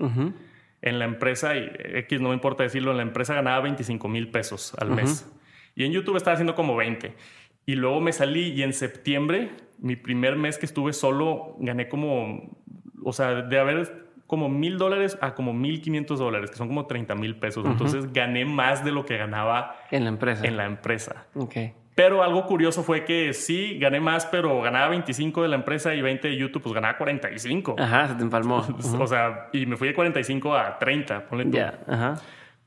[0.83, 4.29] en la empresa, y X no me importa decirlo, en la empresa ganaba 25 mil
[4.31, 5.31] pesos al mes.
[5.75, 7.15] Y en YouTube estaba haciendo como 20.
[7.65, 12.59] Y luego me salí y en septiembre, mi primer mes que estuve solo, gané como,
[13.03, 16.87] o sea, de haber como mil dólares a como mil quinientos dólares, que son como
[16.87, 17.65] 30 mil pesos.
[17.65, 20.45] Entonces gané más de lo que ganaba en la empresa.
[20.45, 21.27] En la empresa.
[21.35, 21.57] Ok.
[21.95, 26.01] Pero algo curioso fue que sí, gané más, pero ganaba 25 de la empresa y
[26.01, 27.77] 20 de YouTube, pues ganaba 45.
[27.79, 28.67] Ajá, se te empalmó.
[28.99, 31.59] o sea, y me fui de 45 a 30, ponle tú.
[31.59, 32.15] ajá.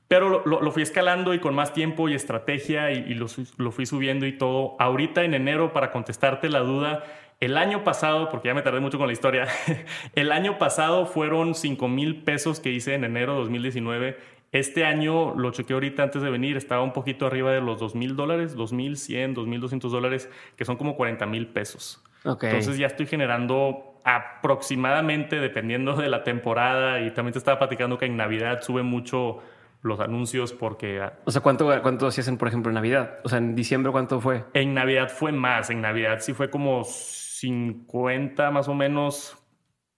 [0.07, 3.25] Pero lo, fui escalando y con más tiempo y estrategia y, lo,
[3.57, 4.75] lo, fui subiendo y todo.
[4.77, 7.03] Ahorita en enero, para contestarte la duda,
[7.39, 9.47] el año pasado, porque ya me tardé mucho con la historia,
[10.15, 14.17] el año pasado fueron 5 mil pesos que hice en enero de 2019
[14.59, 17.93] este año, lo chequeé ahorita antes de venir, estaba un poquito arriba de los dos
[17.93, 22.01] mil dólares, dos mil cien, dos mil doscientos dólares, que son como 40 mil pesos.
[22.23, 28.05] Entonces ya estoy generando aproximadamente, dependiendo de la temporada, y también te estaba platicando que
[28.05, 29.39] en Navidad sube mucho
[29.81, 31.01] los anuncios porque...
[31.01, 33.19] Ah, o sea, ¿cuánto, cuánto se hacen, por ejemplo, en Navidad?
[33.23, 34.43] O sea, en diciembre, ¿cuánto fue?
[34.53, 35.69] En Navidad fue más.
[35.69, 39.37] En Navidad sí fue como 50 más o menos,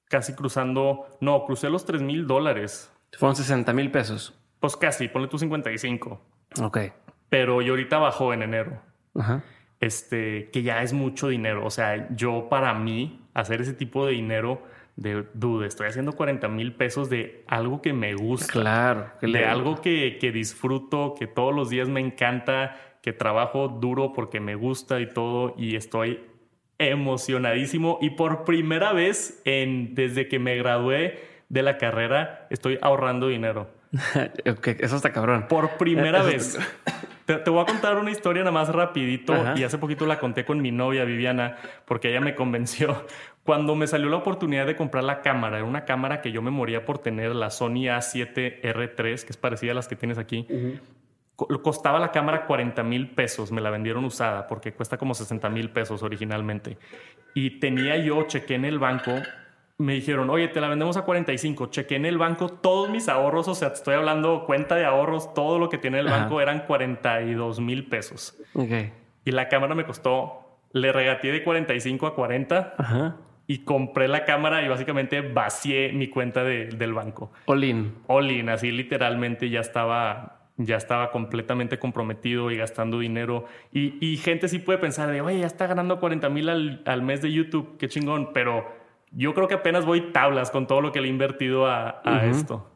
[0.10, 1.18] casi cruzando...
[1.22, 2.92] No, crucé los 3 mil dólares.
[3.14, 4.38] Fueron 60 mil pesos.
[4.60, 6.22] Pues casi, ponle tú 55.
[6.62, 6.78] Ok.
[7.30, 8.82] Pero yo ahorita bajó en enero.
[9.16, 9.44] Ajá.
[9.80, 11.66] Este, que ya es mucho dinero.
[11.66, 14.64] O sea, yo para mí, hacer ese tipo de dinero,
[14.96, 18.52] de dude, estoy haciendo 40 mil pesos de algo que me gusta.
[18.52, 19.12] Claro.
[19.22, 24.40] de algo que, que disfruto, que todos los días me encanta, que trabajo duro porque
[24.40, 25.54] me gusta y todo.
[25.58, 26.22] Y estoy
[26.80, 28.00] emocionadísimo.
[28.02, 33.70] Y por primera vez en, desde que me gradué de la carrera, estoy ahorrando dinero.
[34.44, 35.46] eso está cabrón.
[35.48, 36.58] Por primera vez.
[37.26, 40.62] Te, voy a contar una historia nada más rapidito y hace poquito la conté con
[40.62, 43.06] mi novia Viviana porque ella me convenció.
[43.44, 46.52] Cuando me salió la oportunidad de comprar la cámara, era una cámara que yo me
[46.52, 50.48] moría por tener, la Sony A7R3, que es parecida a las que tienes aquí.
[51.36, 55.70] Costaba la cámara 40 mil pesos, me la vendieron usada porque cuesta como 60 mil
[55.70, 56.78] pesos originalmente.
[57.34, 59.14] Y tenía yo, chequé en el banco,
[59.80, 61.68] me dijeron, oye, te la vendemos a 45.
[61.68, 65.34] Chequé en el banco todos mis ahorros, o sea, te estoy hablando cuenta de ahorros,
[65.34, 68.38] todo lo que tiene el banco eran 42 mil pesos.
[69.24, 74.64] Y la cámara me costó, le regateé de 45 a 40 y compré la cámara
[74.64, 77.32] y básicamente vacié mi cuenta del banco.
[77.46, 77.94] All in.
[78.08, 83.46] All in, así literalmente ya estaba ya estaba completamente comprometido y gastando dinero.
[83.72, 87.22] Y, gente sí puede pensar de, oye, ya está ganando 40 mil al, al, mes
[87.22, 88.66] de YouTube, qué chingón, pero
[89.12, 92.70] yo creo que apenas voy tablas con todo lo que le he invertido a, esto.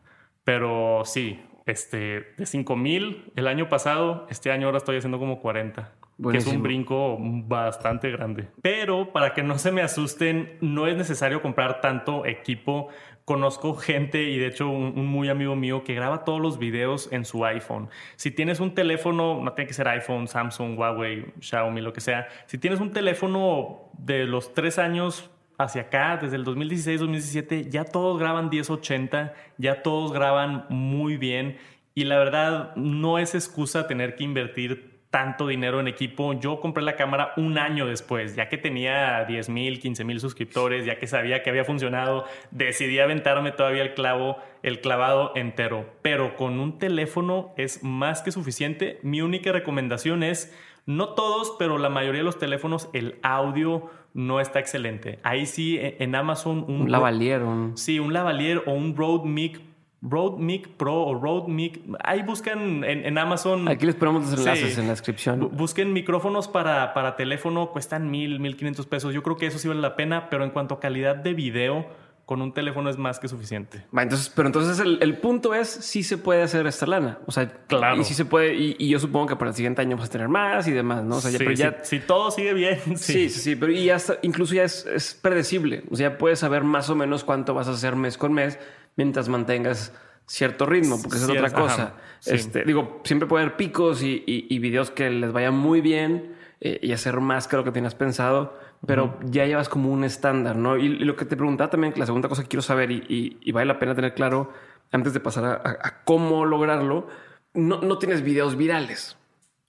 [0.43, 5.39] Pero sí, este, de 5 mil el año pasado, este año ahora estoy haciendo como
[5.39, 5.91] 40.
[6.29, 8.47] Que es un brinco bastante grande.
[8.61, 12.89] Pero para que no se me asusten, no es necesario comprar tanto equipo.
[13.25, 17.11] Conozco gente y de hecho un, un, muy amigo mío que graba todos los videos
[17.11, 17.89] en su iPhone.
[18.17, 22.27] Si tienes un teléfono, no tiene que ser iPhone, Samsung, Huawei, Xiaomi, lo que sea.
[22.45, 28.19] Si tienes un teléfono de los tres años hacia acá, desde el 2016-2017, ya todos
[28.19, 31.57] graban 1080, ya todos graban muy bien
[31.93, 36.33] y la verdad no es excusa tener que invertir tanto dinero en equipo.
[36.33, 40.85] Yo compré la cámara un año después, ya que tenía 10 mil, 15 mil suscriptores,
[40.85, 45.93] ya que sabía que había funcionado, decidí aventarme todavía el clavo, el clavado entero.
[46.01, 48.99] Pero con un teléfono es más que suficiente.
[49.03, 54.39] Mi única recomendación es, no todos, pero la mayoría de los teléfonos, el audio no
[54.39, 55.19] está excelente.
[55.23, 56.65] Ahí sí, e, en Amazon...
[56.67, 57.41] Un, un lavalier.
[57.75, 59.61] Sí, un lavalier o un Rode Mic
[60.01, 61.79] Rode Mic Pro o Rode Mic.
[62.03, 63.67] Ahí buscan en, Amazon.
[63.67, 65.49] Aquí les ponemos los enlaces en la descripción.
[65.55, 69.13] Busquen micrófonos para, para teléfono, cuestan mil, mil quinientos pesos.
[69.13, 71.85] Yo creo que eso sí vale la pena, pero en cuanto a calidad de video,
[72.31, 73.83] con un teléfono es más que suficiente.
[73.91, 77.19] entonces, pero entonces el, punto es si se puede hacer esta lana.
[77.25, 77.99] O sea, claro.
[77.99, 80.29] Y si se puede, y, yo supongo que para el siguiente año vas a tener
[80.29, 81.17] más y demás, ¿no?
[81.17, 82.79] O sea, ya, pero ya, si, todo sigue bien.
[82.95, 85.83] Sí, sí, sí, pero y ya incluso ya es, es, predecible.
[85.91, 88.57] O sea, puedes saber más o menos cuánto vas a hacer mes con mes
[88.95, 89.91] mientras mantengas
[90.25, 91.95] cierto ritmo, porque es otra cosa.
[92.25, 96.79] este, digo, siempre puede haber picos y, y, videos que les vayan muy bien eh,
[96.81, 100.77] y hacer más que lo que tienes pensado pero ya llevas como un estándar, ¿no?
[100.77, 103.79] Y, lo que te preguntaba también, la segunda cosa que quiero saber y, vale la
[103.79, 104.51] pena tener claro
[104.91, 107.07] antes de pasar a, cómo lograrlo,
[107.53, 109.17] no, no, tienes videos virales.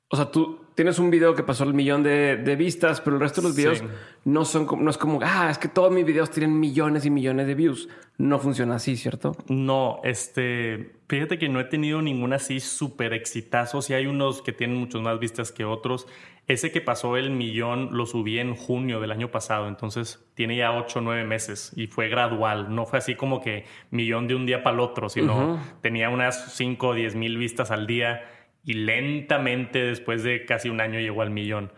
[0.09, 3.41] O sea, tú tienes un video que pasó el millón de, vistas, pero el resto
[3.41, 3.83] de los videos
[4.25, 7.11] no son como, no es como, ah, es que todos mis videos tienen millones y
[7.11, 7.89] millones de views.
[8.19, 9.37] No funciona así, ¿cierto?
[9.49, 13.83] No, este, fíjate que no he tenido ninguna así súper exitazo.
[13.83, 16.07] Sí hay unos que tienen muchas más vistas que otros.
[16.49, 20.73] Ese que pasó el millón lo subí en junio del año pasado, entonces tiene ya
[20.73, 22.75] ocho o nueve meses y fue gradual.
[22.75, 26.55] No fue así como que millón de un día para el otro, sino tenía unas
[26.55, 28.23] cinco o diez mil vistas al día
[28.65, 31.73] y lentamente después de casi un año llegó al millón.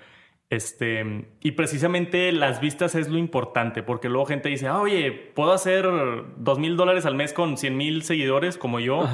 [0.51, 5.53] Este, y precisamente las vistas es lo importante, porque luego gente dice, ah, oye, puedo
[5.53, 5.87] hacer
[6.37, 9.09] dos mil dólares al mes con cien mil seguidores como yo.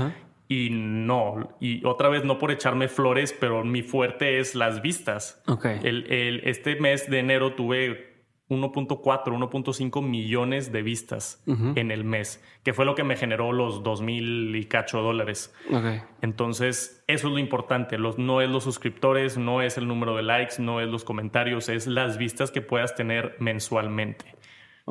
[0.49, 5.41] Y no, y otra vez no por echarme flores, pero mi fuerte es las vistas.
[5.47, 5.79] Okay.
[5.85, 8.10] El, este mes de enero tuve
[8.51, 13.83] 1.4, 1.5 millones de vistas en el mes, que fue lo que me generó los
[13.83, 15.55] 2 mil y cacho dólares.
[15.73, 16.03] Okay.
[16.21, 17.97] Entonces, eso es lo importante.
[17.97, 21.69] Los, no es los suscriptores, no es el número de likes, no es los comentarios,
[21.69, 24.41] es las vistas que puedas tener mensualmente.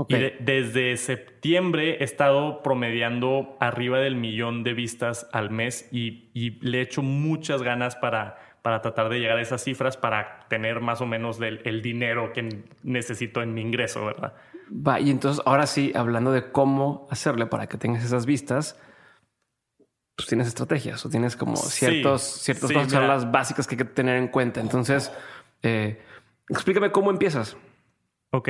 [0.08, 6.30] Y desde septiembre he estado promediando arriba del millón de vistas al mes y,
[6.62, 11.02] le echo muchas ganas para, para tratar de llegar a esas cifras para tener más
[11.02, 14.34] o menos el dinero que necesito en mi ingreso, ¿verdad?
[14.72, 18.80] Va, y entonces ahora sí, hablando de cómo hacerle para que tengas esas vistas,
[20.15, 24.28] pues tienes estrategias o tienes como ciertos, ciertas cosas básicas que hay que tener en
[24.28, 24.60] cuenta.
[24.60, 25.12] Entonces,
[25.63, 26.02] eh,
[26.50, 27.58] explícame cómo empiezas.
[28.32, 28.50] Ok,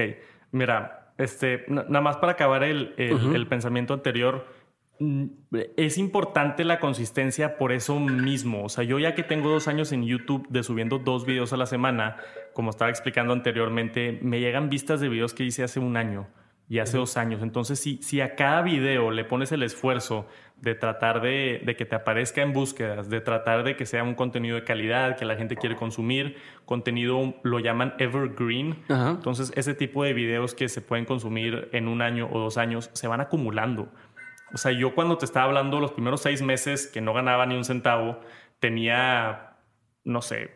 [0.51, 4.45] mira, este, nada más para acabar el, el, pensamiento anterior,
[5.77, 8.65] es importante la consistencia por eso mismo.
[8.65, 11.57] O sea, yo ya que tengo dos años en YouTube de subiendo dos videos a
[11.57, 12.17] la semana,
[12.53, 16.27] como estaba explicando anteriormente, me llegan vistas de videos que hice hace un año
[16.69, 17.41] y hace dos años.
[17.41, 21.85] Entonces, si, si a cada video le pones el esfuerzo de tratar de, de, que
[21.85, 25.35] te aparezca en búsquedas, de tratar de que sea un contenido de calidad, que la
[25.35, 28.83] gente quiere consumir, contenido lo llaman evergreen.
[28.87, 32.91] Entonces, ese tipo de videos que se pueden consumir en un año o dos años
[32.93, 33.91] se van acumulando.
[34.53, 37.55] O sea, yo cuando te estaba hablando los primeros seis meses que no ganaba ni
[37.55, 38.19] un centavo,
[38.59, 39.57] tenía,
[40.03, 40.51] no sé,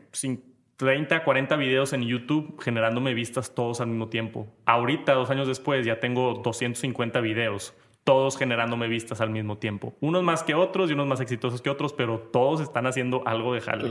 [0.78, 4.48] 30, 40 videos en YouTube generándome vistas todos al mismo tiempo.
[4.66, 9.96] Ahorita, dos años después, ya tengo 250 videos, todos generándome vistas al mismo tiempo.
[10.02, 13.54] Unos más que otros y unos más exitosos que otros, pero todos están haciendo algo
[13.54, 13.90] de jale.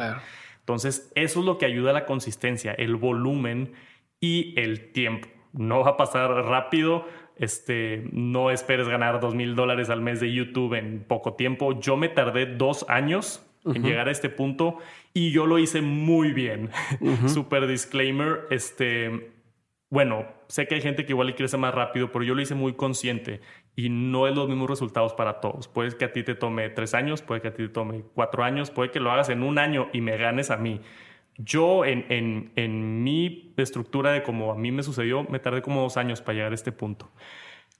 [0.58, 3.72] Entonces, eso es lo que ayuda a la consistencia, el volumen
[4.20, 5.28] y el tiempo.
[5.52, 7.06] No va a pasar rápido.
[7.36, 11.78] Este, no esperes ganar dos mil dólares al mes de YouTube en poco tiempo.
[11.80, 14.78] Yo me tardé dos años en llegar a este punto
[15.14, 16.70] y yo lo hice muy bien.
[17.26, 19.32] Super disclaimer, este,
[19.92, 22.54] bueno, sé que hay gente que igual le crece más rápido, pero yo lo hice
[22.54, 23.40] muy consciente
[23.76, 25.68] y no es los mismos resultados para todos.
[25.68, 28.42] Puede que a ti te tome tres años, puede que a ti te tome cuatro
[28.42, 30.80] años, puede que lo hagas en un año y me ganes a mí.
[31.38, 35.82] Yo en, en, en mi estructura de cómo a mí me sucedió, me tardé como
[35.82, 37.10] dos años para llegar a este punto.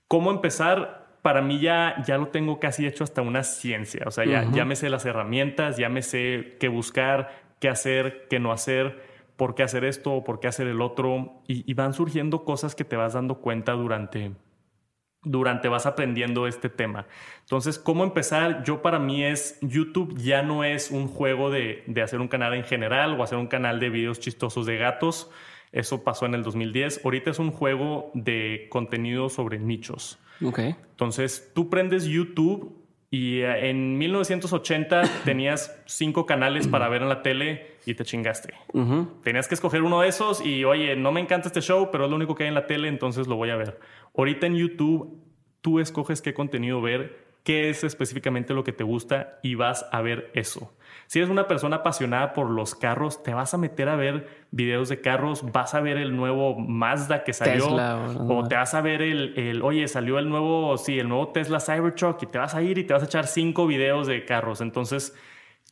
[0.07, 1.03] ¿Cómo empezar?
[1.23, 4.03] para mí ya, ya lo tengo casi hecho hasta una ciencia.
[4.05, 8.27] O sea, ya, ya me sé las herramientas, ya me sé qué buscar, qué hacer,
[8.29, 9.01] qué no hacer,
[9.37, 11.41] por qué hacer esto o por qué hacer el otro.
[11.47, 14.33] Y, van surgiendo cosas que te vas dando cuenta durante,
[15.23, 17.05] durante vas aprendiendo este tema.
[17.41, 18.63] Entonces, ¿cómo empezar?
[18.63, 22.53] Yo para mí es YouTube ya no es un juego de, de hacer un canal
[22.53, 25.29] en general o hacer un canal de videos chistosos de gatos.
[25.71, 27.01] Eso pasó en el 2010.
[27.03, 30.19] Ahorita es un juego de contenido sobre nichos.
[30.43, 30.59] Ok.
[30.59, 32.82] Entonces, tú prendes YouTube
[33.13, 38.55] y eh, en 1980 tenías cinco canales para ver en la tele y te chingaste.
[39.23, 42.09] Tenías que escoger uno de esos y, oye, no me encanta este show, pero es
[42.09, 43.79] lo único que hay en la tele, entonces lo voy a ver.
[44.17, 45.21] Ahorita en YouTube,
[45.61, 50.01] tú escoges qué contenido ver, qué es específicamente lo que te gusta y vas a
[50.01, 50.73] ver eso.
[51.07, 54.89] Si eres una persona apasionada por los carros, te vas a meter a ver videos
[54.89, 59.01] de carros, vas a ver el nuevo Mazda que salió o, te vas a ver
[59.01, 62.61] el, el, oye, salió el nuevo, sí, el nuevo Tesla Cybertruck y te vas a
[62.61, 64.61] ir y te vas a echar cinco videos de carros.
[64.61, 65.13] Entonces,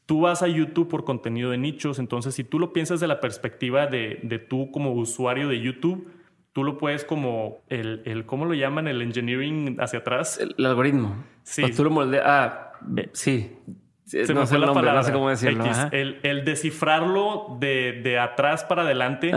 [0.06, 1.98] tú vas a YouTube por contenido de nichos.
[1.98, 6.12] Entonces, si tú lo piensas de la perspectiva de, de tú como usuario de YouTube,
[6.54, 8.88] tú lo puedes como el, el, ¿cómo lo llaman?
[8.88, 10.40] El engineering hacia atrás.
[10.40, 11.24] El, algoritmo.
[11.44, 11.72] Sí.
[11.72, 12.24] tú lo moldeas.
[12.26, 12.74] Ah,
[13.14, 13.58] sí.
[14.06, 15.64] Se no, sé el nombre, no sé cómo decirlo.
[15.92, 19.32] el, el, descifrarlo de, de, atrás para adelante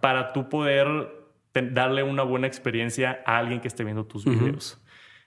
[0.00, 0.86] para tú poder
[1.52, 4.80] darle una buena experiencia a alguien que esté viendo tus videos.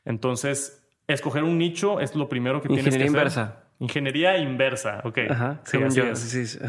[0.06, 3.01] Entonces, escoger un nicho es lo primero que tienes que hacer.
[3.01, 3.63] Ingeniería inversa.
[3.79, 5.17] Ingeniería inversa, ok.
[5.29, 5.77] Ajá, sí,
[6.15, 6.60] sí, sí,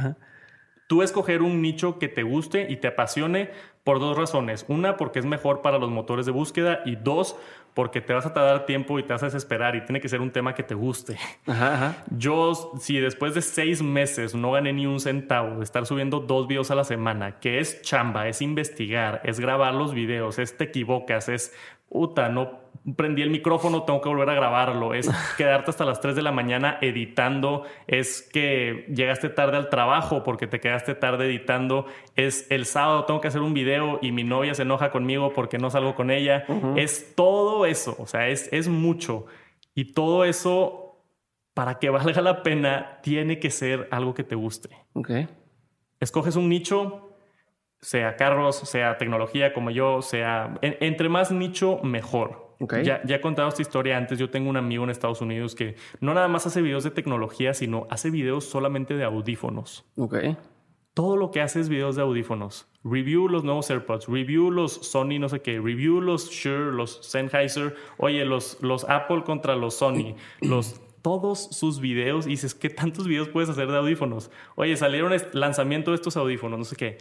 [0.87, 3.51] Tú escoger un nicho que te guste y te apasione
[3.85, 4.65] por dos razones.
[4.69, 7.37] Una, porque es mejor para los motores de búsqueda y dos,
[7.75, 10.21] porque te vas a tardar tiempo y te vas a desesperar y tiene que ser
[10.21, 11.19] un tema que te guste.
[12.17, 16.47] Yo, si después de seis meses no gané ni un centavo de estar subiendo dos
[16.47, 20.65] videos a la semana, que es chamba, es investigar, es grabar los videos, es te
[20.65, 21.53] equivocas, es
[21.95, 22.65] puta, no
[22.97, 26.33] prendí el micrófono, tengo que volver a grabarlo, es quedarte hasta las 3 de la
[26.33, 32.67] mañana editando, es que llegaste tarde al trabajo porque te quedaste tarde editando, es el
[32.67, 35.95] sábado tengo que hacer un video y mi novia se enoja conmigo porque no salgo
[35.95, 39.27] con ella, es todo eso, o sea, es, es mucho.
[39.77, 41.01] Y todo eso
[41.55, 44.71] para que valga la pena tiene que ser algo que te guste.
[44.95, 45.11] Ok.
[46.01, 47.04] Escoges un nicho,
[47.85, 50.59] sea carros, sea tecnología como yo, sea...
[50.63, 52.55] entre más nicho, mejor.
[52.83, 54.19] Ya, ya, he contado esta historia antes.
[54.19, 57.53] Yo tengo un amigo en Estados Unidos que no nada más hace videos de tecnología,
[57.53, 59.85] sino hace videos solamente de audífonos.
[59.97, 60.17] Ok.
[60.95, 62.67] Todo lo que hace es videos de audífonos.
[62.85, 67.75] Review los nuevos AirPods, review los Sony no sé qué, review los Shure, los Sennheiser,
[67.99, 73.07] oye, los, los Apple contra los Sony, los todos sus videos y dices, ¿qué tantos
[73.07, 74.31] videos puedes hacer de audífonos?
[74.55, 76.97] Oye, salieron lanzamiento de estos audífonos, no sé qué.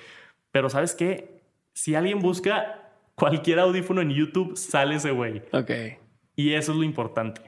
[0.54, 1.42] Pero ¿sabes qué?
[1.74, 5.42] Si alguien busca cualquier audífono en YouTube, sale ese güey.
[5.52, 5.72] Ok.
[6.36, 7.42] Y eso es lo importante.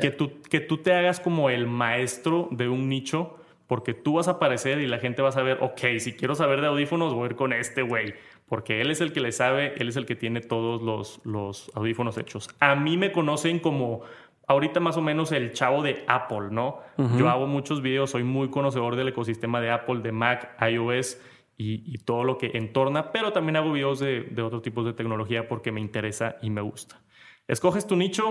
[0.00, 3.36] Que, tú, que tú te hagas como el maestro de un nicho,
[3.68, 6.60] porque tú vas a aparecer y la gente va a saber, ok, si quiero saber
[6.60, 8.14] de audífonos, voy a ir con este güey,
[8.46, 11.70] porque él es el que le sabe, él es el que tiene todos los, los
[11.76, 12.50] audífonos hechos.
[12.58, 14.02] A mí me conocen como
[14.48, 16.80] ahorita más o menos el chavo de Apple, ¿no?
[17.16, 21.16] Yo hago muchos videos, soy muy conocedor del ecosistema de Apple, de Mac, iOS
[21.62, 25.46] y, todo lo que entorna, pero también hago videos de, de otros tipos de tecnología
[25.46, 27.02] porque me interesa y me gusta.
[27.46, 28.26] Escoges tu nicho.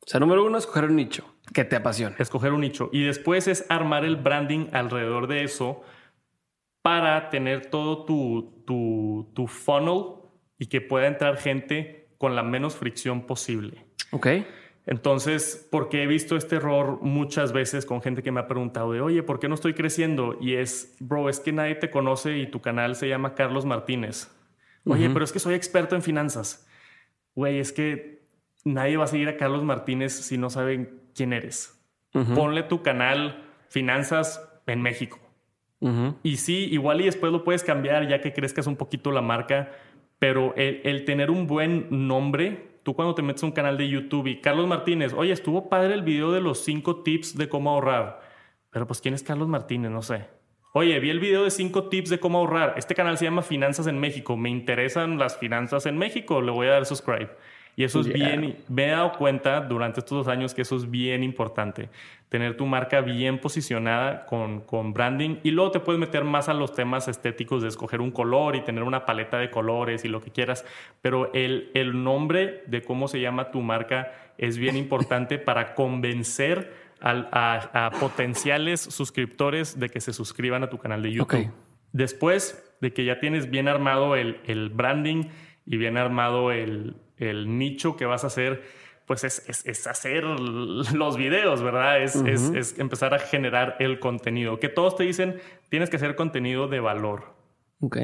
[0.00, 2.16] O sea, número uno, escoger un nicho que te apasione.
[2.18, 2.90] Escoger un nicho.
[2.92, 5.82] Y después es armar el branding alrededor de eso
[6.82, 10.14] para tener todo tu, tu, tu funnel
[10.58, 13.86] y que pueda entrar gente con la menos fricción posible.
[14.10, 14.26] Ok.
[14.90, 19.02] Entonces, porque he visto este error muchas veces con gente que me ha preguntado de,
[19.02, 20.38] oye, ¿por qué no estoy creciendo?
[20.40, 24.34] Y es, bro, es que nadie te conoce y tu canal se llama Carlos Martínez.
[24.86, 26.66] Oye, pero es que soy experto en finanzas.
[27.34, 28.26] Güey, es que
[28.64, 31.78] nadie va a seguir a Carlos Martínez si no saben quién eres.
[32.34, 35.18] Ponle tu canal Finanzas en México
[36.22, 39.70] Y sí, igual y después lo puedes cambiar ya que crezcas un poquito la marca,
[40.18, 44.28] pero el, tener un buen nombre, tú cuando te metes a un canal de YouTube
[44.28, 48.22] y Carlos Martínez, oye, estuvo padre el video de los cinco tips de cómo ahorrar,
[48.70, 49.90] pero pues ¿quién es Carlos Martínez?
[49.90, 50.24] No sé.
[50.72, 52.72] Oye, vi el video de cinco tips de cómo ahorrar.
[52.78, 54.38] Este canal se llama Finanzas en México.
[54.38, 56.40] Me interesan las finanzas en México.
[56.40, 57.28] Le voy a dar subscribe.
[57.78, 60.90] Y eso es bien, me he dado cuenta durante estos dos años que eso es
[60.90, 61.90] bien importante,
[62.28, 66.54] tener tu marca bien posicionada con, con branding y luego te puedes meter más a
[66.54, 70.20] los temas estéticos de escoger un color y tener una paleta de colores y lo
[70.20, 70.64] que quieras,
[71.02, 76.74] pero el, el nombre de cómo se llama tu marca es bien importante para convencer
[77.00, 81.52] a, a, potenciales suscriptores de que se suscriban a tu canal de YouTube.
[81.92, 85.26] Después de que ya tienes bien armado el, el branding
[85.64, 88.62] y bien armado el, el nicho que vas a hacer,
[89.06, 92.02] pues es, hacer los videos, ¿verdad?
[92.02, 94.60] Es, es, empezar a generar el contenido.
[94.60, 97.34] Que todos te dicen, tienes que hacer contenido de valor.
[97.80, 97.98] Ok.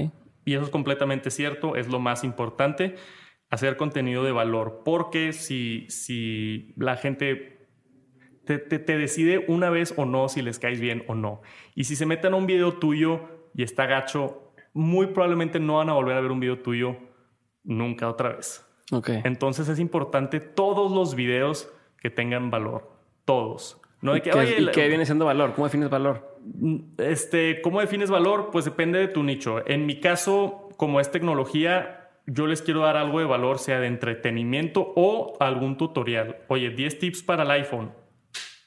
[0.45, 2.97] Y eso es completamente cierto, es lo más importante,
[3.51, 4.83] hacer contenido de valor.
[4.85, 7.55] Porque si, si la gente
[8.45, 11.43] te, te, decide una vez o no si les caes bien o no.
[11.75, 15.89] Y si se meten a un video tuyo y está gacho, muy probablemente no van
[15.89, 16.97] a volver a ver un video tuyo
[17.63, 18.67] nunca otra vez.
[19.07, 21.71] Entonces es importante todos los videos
[22.01, 22.91] que tengan valor.
[23.25, 23.81] Todos.
[24.05, 25.55] No ¿Y, qué, viene siendo valor?
[25.55, 26.37] ¿Cómo defines valor?
[26.99, 28.51] Este, ¿Cómo defines valor?
[28.53, 29.67] Pues depende de tu nicho.
[29.67, 33.87] En mi caso, como es tecnología, yo les quiero dar algo de valor, sea de
[33.87, 36.37] entretenimiento o algún tutorial.
[36.49, 37.93] Oye, 10 tips para el iPhone.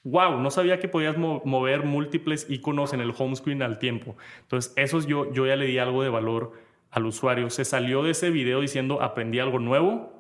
[0.04, 4.16] Wow, no sabía que podías mover múltiples iconos en el home screen al tiempo.
[4.42, 6.54] Entonces, esos yo, yo ya le di algo de valor
[6.90, 7.52] al usuario.
[7.52, 10.17] Se salió de ese video diciendo aprendí algo nuevo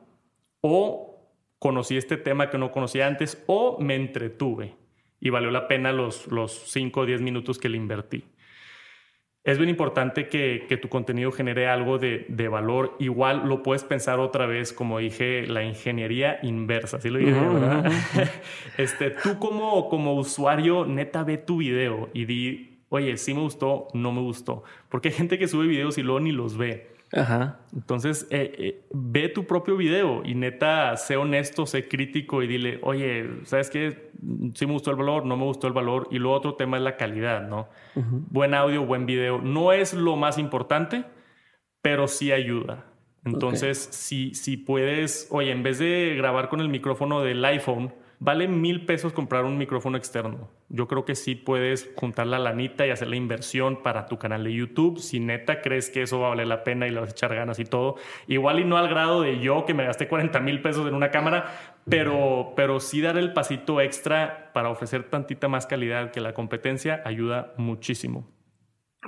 [0.62, 1.18] o
[1.60, 4.76] conocí este tema que no conocía antes o me entretuve
[5.20, 8.26] y valió la pena los, los 5 o 10 minutos que le invertí.
[9.43, 12.97] Es bien importante que, que tu contenido genere algo de, de, valor.
[12.99, 16.99] Igual lo puedes pensar otra vez, como dije, la ingeniería inversa.
[16.99, 17.89] ¿Sí lo dije, verdad?
[18.78, 23.88] este, tú como, como usuario, neta, ve tu video y di, oye, sí me gustó,
[23.93, 24.64] no me gustó.
[24.89, 26.97] Porque hay gente que sube videos y luego ni los ve.
[27.14, 27.60] Ajá.
[27.74, 32.80] Entonces, eh, eh, ve tu propio video y neta, sé honesto, sé crítico y dile,
[32.82, 34.12] oye, ¿sabes qué?
[34.53, 36.08] Sí me gustó el valor, no me gustó el valor.
[36.12, 37.70] Y luego otro tema es la calidad, ¿no?
[37.95, 39.39] Buen audio, buen video.
[39.39, 41.05] No es lo más importante,
[41.82, 42.86] pero sí ayuda.
[43.24, 48.47] Entonces, si, si puedes, oye, en vez de grabar con el micrófono del iPhone, Vale
[48.47, 50.49] mil pesos comprar un micrófono externo.
[50.70, 54.43] Yo creo que sí puedes juntar la lanita y hacer la inversión para tu canal
[54.43, 54.97] de YouTube.
[54.97, 57.36] Si neta crees que eso va a valer la pena y le vas a echar
[57.36, 57.95] ganas y todo.
[58.28, 61.11] Igual y no al grado de yo que me gasté 40 mil pesos en una
[61.11, 66.34] cámara, pero, pero sí dar el pasito extra para ofrecer tantita más calidad que la
[66.34, 68.28] competencia ayuda muchísimo.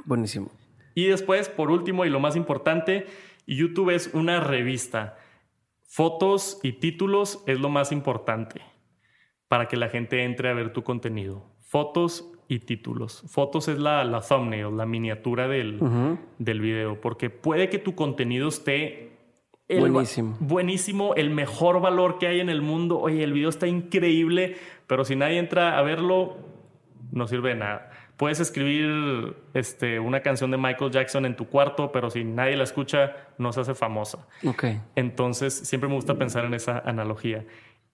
[0.06, 0.52] Buenísimo.
[0.94, 3.08] Y después, por último y lo más importante,
[3.48, 5.18] YouTube es una revista.
[5.82, 8.62] Fotos y títulos es lo más importante
[9.50, 11.44] para que la gente entre a ver tu contenido.
[11.60, 13.24] Fotos y títulos.
[13.28, 15.80] Fotos es la, la thumbnail, la miniatura del,
[16.38, 19.12] del video, porque puede que tu contenido esté
[19.68, 20.38] buenísimo.
[20.40, 23.00] Buenísimo, el mejor valor que hay en el mundo.
[23.00, 24.56] Oye, el video está increíble,
[24.88, 26.38] pero si nadie entra a verlo,
[27.12, 27.92] no sirve de nada.
[28.18, 32.66] Puedes escribir este, una canción de Michael Jackson en tu cuarto, pero si nadie la
[32.66, 34.28] escucha, no se hace famosa.
[34.46, 34.82] Okay.
[34.96, 37.46] Entonces, siempre me gusta pensar en esa analogía.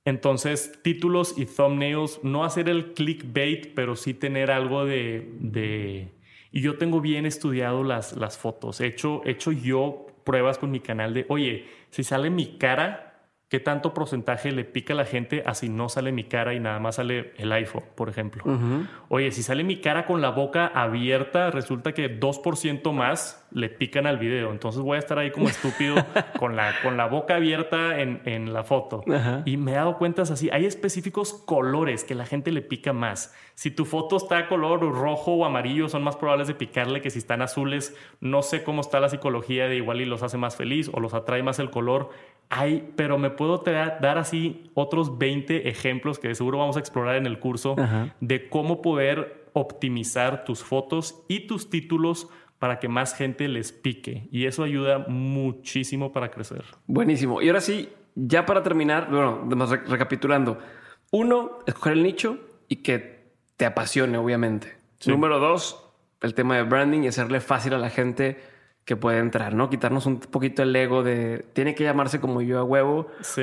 [0.06, 6.12] Entonces, títulos y thumbnails, no hacer el clickbait, pero sí tener algo de...
[6.52, 8.80] Y yo tengo bien estudiado las, las fotos.
[8.80, 13.15] He hecho, he hecho yo pruebas con mi canal de, oye, si sale mi cara,
[13.48, 16.80] ¿Qué tanto porcentaje le pica a la gente así no sale mi cara y nada
[16.80, 18.44] más sale el iPhone, por ejemplo?
[19.08, 24.08] Oye, si sale mi cara con la boca abierta, resulta que 2% más le pican
[24.08, 24.52] al video.
[24.52, 25.96] Entonces voy a estar ahí como estúpido
[26.40, 29.04] con, la, con la boca abierta en, en la foto.
[29.46, 33.36] Y me he dado cuenta así, hay específicos colores que la gente le pica más.
[33.54, 37.20] Si tu foto está color rojo o amarillo, son más probables de picarle que si
[37.20, 37.96] están azules.
[38.20, 41.14] No sé cómo está la psicología de igual y los hace más feliz o los
[41.14, 42.10] atrae más el color
[42.50, 47.26] hay, pero me puedo dar así otros 20 ejemplos que seguro vamos a explorar en
[47.26, 47.76] el curso
[48.20, 52.28] de cómo poder optimizar tus fotos y tus títulos
[52.60, 54.28] para que más gente les pique.
[54.32, 56.64] Y eso ayuda muchísimo para crecer.
[56.88, 57.42] Buenísimo.
[57.42, 59.48] Y ahora sí, ya para terminar, bueno,
[59.88, 60.60] recapitulando.
[61.12, 64.76] Uno, escoger el nicho y que te apasione, obviamente.
[65.06, 65.86] Número dos,
[66.22, 68.42] el tema de branding y hacerle fácil a la gente
[68.86, 69.70] que puede entrar, ¿no?
[69.70, 73.08] Quitarnos un poquito el ego de tiene que llamarse como yo a huevo.
[73.22, 73.42] Sí.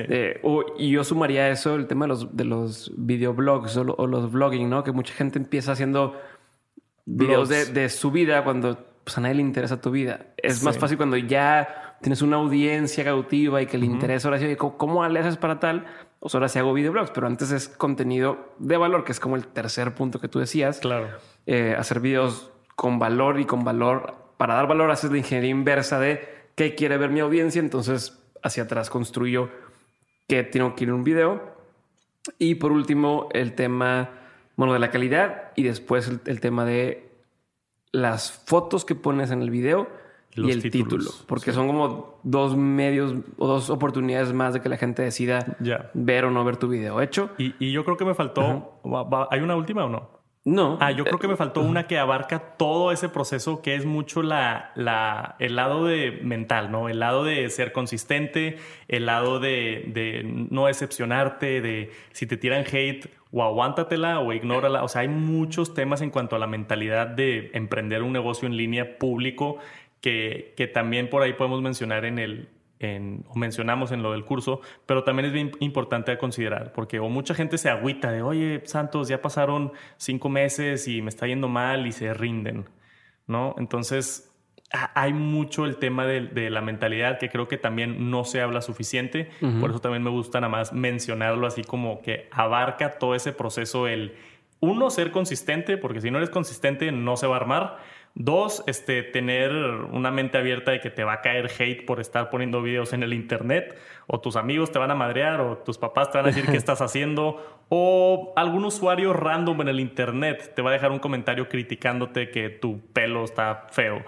[0.78, 4.84] y yo sumaría eso, el tema de los, de los videoblogs o, los vlogging, ¿no?
[4.84, 6.16] Que mucha gente empieza haciendo
[7.04, 10.26] videos de, su vida cuando pues, a nadie le interesa tu vida.
[10.36, 14.54] Es más fácil cuando ya tienes una audiencia cautiva y que le interesa ahora sí,
[14.56, 15.86] ¿cómo, le haces para tal?
[16.20, 19.48] Pues ahora sí hago videoblogs, pero antes es contenido de valor, que es como el
[19.48, 20.78] tercer punto que tú decías.
[20.78, 21.08] Claro.
[21.46, 24.21] Eh, hacer videos con valor y con valor.
[24.42, 27.60] Para dar valor haces la ingeniería inversa de qué quiere ver mi audiencia.
[27.60, 29.50] Entonces hacia atrás construyo
[30.26, 31.54] que tengo que ir en un video.
[32.40, 34.10] Y por último, el tema,
[34.56, 37.08] bueno, de la calidad y después el, tema de
[37.92, 39.88] las fotos que pones en el video
[40.34, 44.76] y el título, porque son como dos medios o dos oportunidades más de que la
[44.76, 45.56] gente decida
[45.94, 47.30] ver o no ver tu video hecho.
[47.38, 48.80] Y, yo creo que me faltó,
[49.30, 50.21] ¿hay una última o no?
[50.44, 50.76] No.
[50.80, 54.24] Ah, yo creo que me faltó una que abarca todo ese proceso que es mucho
[54.24, 56.88] la, la, el lado de mental, ¿no?
[56.88, 62.64] El lado de ser consistente, el lado de, de no decepcionarte, de si te tiran
[62.66, 64.82] hate o aguántatela o ignórala.
[64.82, 68.56] O sea, hay muchos temas en cuanto a la mentalidad de emprender un negocio en
[68.56, 69.58] línea público
[70.00, 72.48] que, que también por ahí podemos mencionar en el,
[73.28, 77.08] o mencionamos en lo del curso, pero también es bien importante a considerar, porque o
[77.08, 81.48] mucha gente se agüita de, oye, Santos, ya pasaron cinco meses y me está yendo
[81.48, 82.66] mal y se rinden,
[83.26, 83.54] ¿no?
[83.58, 84.32] Entonces,
[84.94, 89.30] hay mucho el tema de, la mentalidad que creo que también no se habla suficiente,
[89.60, 93.86] por eso también me gusta nada más mencionarlo así como que abarca todo ese proceso,
[93.86, 94.14] el
[94.62, 97.78] uno, ser consistente, porque si no eres consistente no se va a armar.
[98.14, 102.28] Dos, este, tener una mente abierta de que te va a caer hate por estar
[102.28, 106.10] poniendo videos en el internet, o tus amigos te van a madrear, o tus papás
[106.10, 110.60] te van a decir qué estás haciendo, o algún usuario random en el internet te
[110.60, 114.02] va a dejar un comentario criticándote que tu pelo está feo.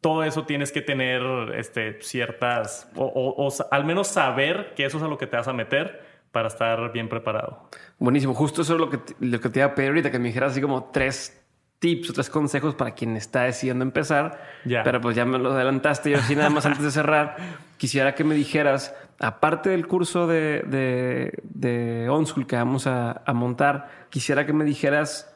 [0.00, 1.22] Todo eso tienes que tener
[1.54, 5.52] este, ciertas, o, al menos saber que eso es a lo que te vas a
[5.52, 6.02] meter
[6.32, 7.68] para estar bien preparado.
[7.98, 10.28] Buenísimo, justo eso es lo que, lo que te iba a pedir ahorita, que me
[10.28, 11.41] dijeras así como tres
[11.82, 14.40] tips o tres consejos para quien está decidiendo empezar.
[14.64, 16.10] Pero pues ya me lo adelantaste.
[16.10, 17.36] Y así nada más antes de cerrar,
[17.76, 24.06] quisiera que me dijeras, aparte del curso de, de, de OnSchool que vamos a, montar,
[24.10, 25.34] quisiera que me dijeras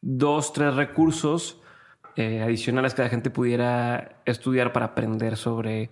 [0.00, 1.60] dos, tres recursos
[2.14, 5.90] eh, adicionales que la gente pudiera estudiar para aprender sobre,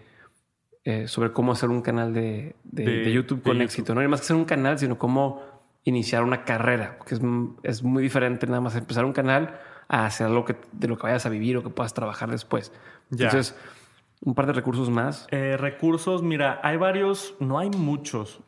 [0.85, 3.97] eh, sobre cómo hacer un canal de, de YouTube con éxito.
[3.97, 5.43] No más que hacer un canal, sino cómo
[5.83, 7.21] iniciar una carrera, que es,
[7.65, 11.05] es muy diferente nada más empezar un canal a hacer algo que, de lo que
[11.05, 12.73] vayas a vivir o que puedas trabajar después.
[13.11, 13.57] Entonces,
[14.21, 15.27] un par de recursos más.
[15.31, 18.41] Eh, recursos, mira, hay varios, no hay muchos.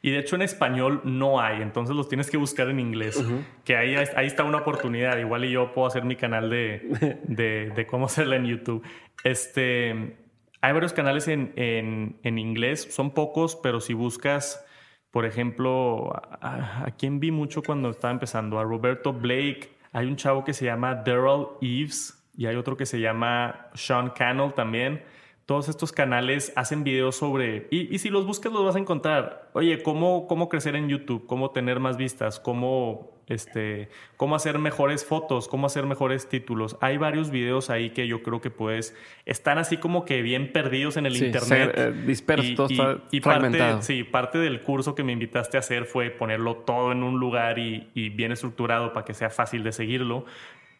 [0.00, 3.20] Y de hecho en español no hay, entonces los tienes que buscar en inglés.
[3.64, 5.18] Que ahí, ahí está una oportunidad.
[5.18, 8.84] Igual y yo puedo hacer mi canal de, de, cómo hacerla en YouTube.
[9.24, 10.16] Este,
[10.60, 14.64] hay varios canales en, en, en, inglés, son pocos, pero si buscas,
[15.10, 20.16] por ejemplo, a, a quién vi mucho cuando estaba empezando, a Roberto Blake, hay un
[20.16, 25.02] chavo que se llama Daryl Eves y hay otro que se llama Sean Cannell también.
[25.46, 29.48] Todos estos canales hacen videos sobre, y, y, si los buscas los vas a encontrar.
[29.54, 35.04] Oye, ¿cómo, cómo crecer en YouTube, cómo tener más vistas, cómo este, cómo hacer mejores
[35.04, 36.76] fotos, cómo hacer mejores títulos.
[36.80, 40.96] Hay varios videos ahí que yo creo que puedes, están así como que bien perdidos
[40.96, 41.72] en el internet.
[41.76, 42.70] Eh, dispersos,
[43.10, 47.02] y, parte, sí, parte del curso que me invitaste a hacer fue ponerlo todo en
[47.02, 50.24] un lugar y, bien estructurado para que sea fácil de seguirlo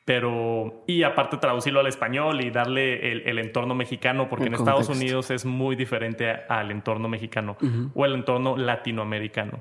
[0.04, 5.30] pero y aparte traducirlo al español y darle el, entorno mexicano, porque en Estados Unidos
[5.30, 7.58] es muy diferente al entorno mexicano
[7.94, 9.60] o el entorno latinoamericano.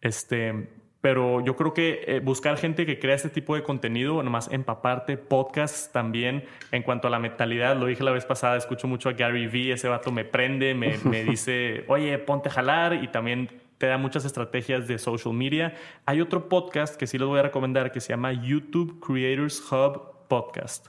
[0.00, 0.70] Este,
[1.02, 5.18] pero yo creo que eh, buscar gente que crea este tipo de contenido, nomás empaparte,
[5.18, 9.12] podcasts también, en cuanto a la mentalidad, lo dije la vez pasada, escucho mucho a
[9.12, 13.50] Gary Vee, ese vato me prende, me, me dice, oye, ponte a jalar y también
[13.78, 15.74] te da muchas estrategias de social media.
[16.06, 20.28] Hay otro podcast que sí les voy a recomendar que se llama YouTube Creators Hub
[20.28, 20.86] Podcast.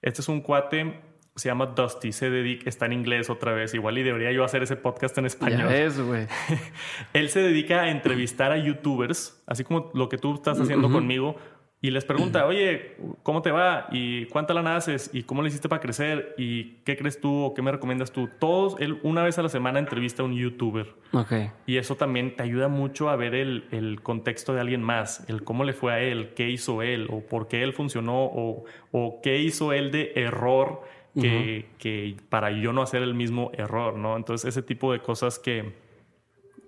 [0.00, 1.09] Este es un cuate
[1.40, 4.62] se llama Dusty, se dedica, está en inglés otra vez, igual y debería yo hacer
[4.62, 5.70] ese podcast en español.
[5.70, 6.26] Ya es, güey.
[7.14, 11.36] Él se dedica a entrevistar a youtubers, así como lo que tú estás haciendo conmigo,
[11.82, 13.86] y les pregunta, oye, ¿cómo te va?
[13.90, 15.10] ¿Y cuánta lana haces?
[15.14, 16.34] ¿Y cómo le hiciste para crecer?
[16.36, 18.28] ¿Y qué crees tú o qué me recomiendas tú?
[18.38, 20.94] Todos, él una vez a la semana entrevista a un youtuber.
[21.12, 21.32] Ok.
[21.66, 25.42] Y eso también te ayuda mucho a ver el, el, contexto de alguien más, el
[25.42, 29.20] cómo le fue a él, qué hizo él, o por qué él funcionó, o, o
[29.22, 30.82] qué hizo él de error
[31.14, 34.16] que, para yo no hacer el mismo error, ¿no?
[34.16, 35.74] Entonces, ese tipo de cosas que,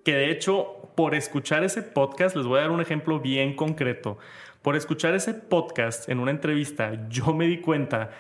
[0.05, 4.19] que de hecho, por escuchar ese podcast, les voy a dar un ejemplo bien concreto.
[4.63, 8.11] Por escuchar ese podcast en una entrevista, yo me di cuenta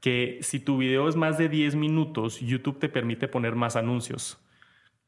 [0.00, 4.38] que si tu video es más de 10 minutos, YouTube te permite poner más anuncios.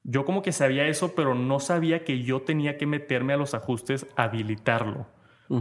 [0.04, 3.54] Yo como que sabía eso, pero no sabía que yo tenía que meterme a los
[3.54, 5.06] ajustes, habilitarlo.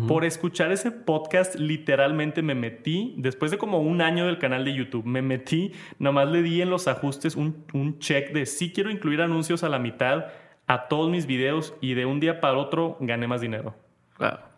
[0.07, 4.73] Por escuchar ese podcast, literalmente me metí, después de como un año del canal de
[4.73, 8.71] YouTube, me metí, nada más le di en los ajustes un, un check de si
[8.71, 10.27] quiero incluir anuncios a la mitad
[10.67, 13.75] a todos mis videos y de un día para otro gané más dinero.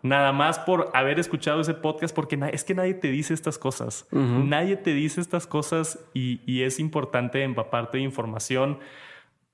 [0.02, 4.06] Nada más por haber escuchado ese podcast, porque es que nadie te dice estas cosas.
[4.12, 8.78] Nadie te dice estas cosas y, y es importante empaparte de información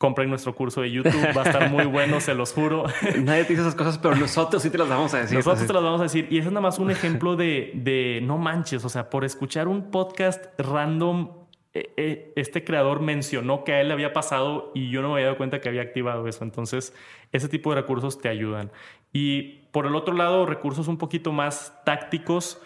[0.01, 2.85] compren nuestro curso de YouTube, va a estar muy bueno, se los juro.
[3.23, 5.37] Nadie te dice esas cosas, pero nosotros sí te las vamos a decir.
[5.37, 6.27] Nosotros te las vamos a decir.
[6.31, 9.91] Y es nada más un ejemplo de, de no manches, o sea, por escuchar un
[9.91, 11.29] podcast random,
[11.75, 15.15] eh, eh, este creador mencionó que a él le había pasado y yo no me
[15.17, 16.45] había dado cuenta que había activado eso.
[16.45, 16.95] Entonces,
[17.31, 18.73] ese tipo de recursos te ayudan.
[19.13, 22.63] Y por el otro lado, recursos un poquito más tácticos.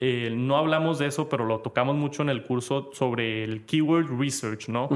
[0.00, 4.20] Eh, no hablamos de eso, pero lo tocamos mucho en el curso sobre el keyword
[4.20, 4.90] research, ¿no?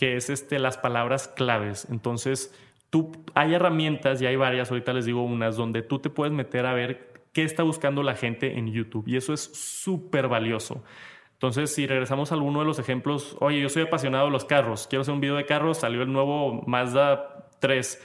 [0.00, 1.86] Que es este, las palabras claves.
[1.90, 6.32] Entonces, tú, hay herramientas y hay varias, ahorita les digo unas, donde tú te puedes
[6.32, 10.82] meter a ver qué está buscando la gente en YouTube y eso es súper valioso.
[11.34, 14.86] Entonces, si regresamos a alguno de los ejemplos, oye, yo soy apasionado de los carros,
[14.86, 18.02] quiero hacer un video de carros, salió el nuevo Mazda 3.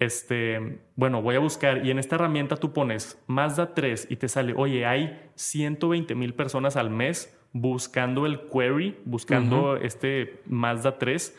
[0.00, 4.26] Este, bueno, voy a buscar y en esta herramienta tú pones Mazda 3 y te
[4.26, 11.36] sale, oye, hay 120 mil personas al mes buscando el query, buscando este Mazda 3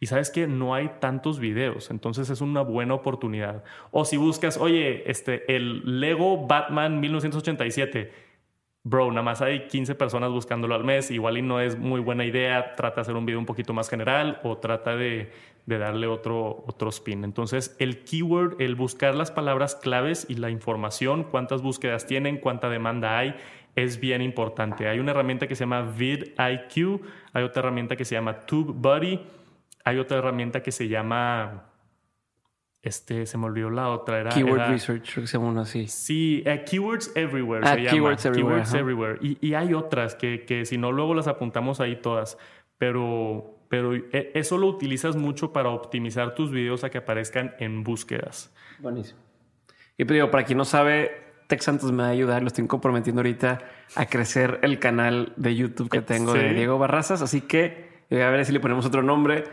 [0.00, 3.64] y sabes que no hay tantos videos, entonces es una buena oportunidad.
[3.90, 8.12] O si buscas, oye, este, el Lego Batman 1987,
[8.82, 12.26] bro, nada más hay 15 personas buscándolo al mes, igual y no es muy buena
[12.26, 15.32] idea, trata de hacer un video un poquito más general o trata de,
[15.64, 17.24] de darle otro, otro spin.
[17.24, 22.68] Entonces, el keyword, el buscar las palabras claves y la información, cuántas búsquedas tienen, cuánta
[22.68, 23.36] demanda hay,
[23.74, 24.88] es bien importante.
[24.88, 27.00] Hay una herramienta que se llama vidIQ,
[27.32, 29.20] hay otra herramienta que se llama TubeBuddy,
[29.84, 31.70] hay otra herramienta que se llama
[32.84, 34.20] este, se me olvidó la otra.
[34.20, 35.88] Era, Keyword Research, creo que se llama uno así.
[35.88, 38.36] Sí, eh, Keywords Everywhere ah, se Keywords llama.
[38.36, 38.62] Everywhere.
[38.62, 39.18] Keywords Everywhere.
[39.22, 42.36] Y, y, hay otras que, que, si no, luego las apuntamos ahí todas.
[42.76, 47.84] Pero, pero eh, eso lo utilizas mucho para optimizar tus videos a que aparezcan en
[47.84, 48.54] búsquedas.
[48.80, 49.18] Buenísimo.
[49.96, 52.66] Y pero digo, para quien no sabe, Tech Santos me va a ayudar, lo estoy
[52.66, 53.60] comprometiendo ahorita
[53.94, 58.44] a crecer el canal de YouTube que tengo de Diego Barrazas, así que a ver
[58.44, 59.44] si le ponemos otro nombre,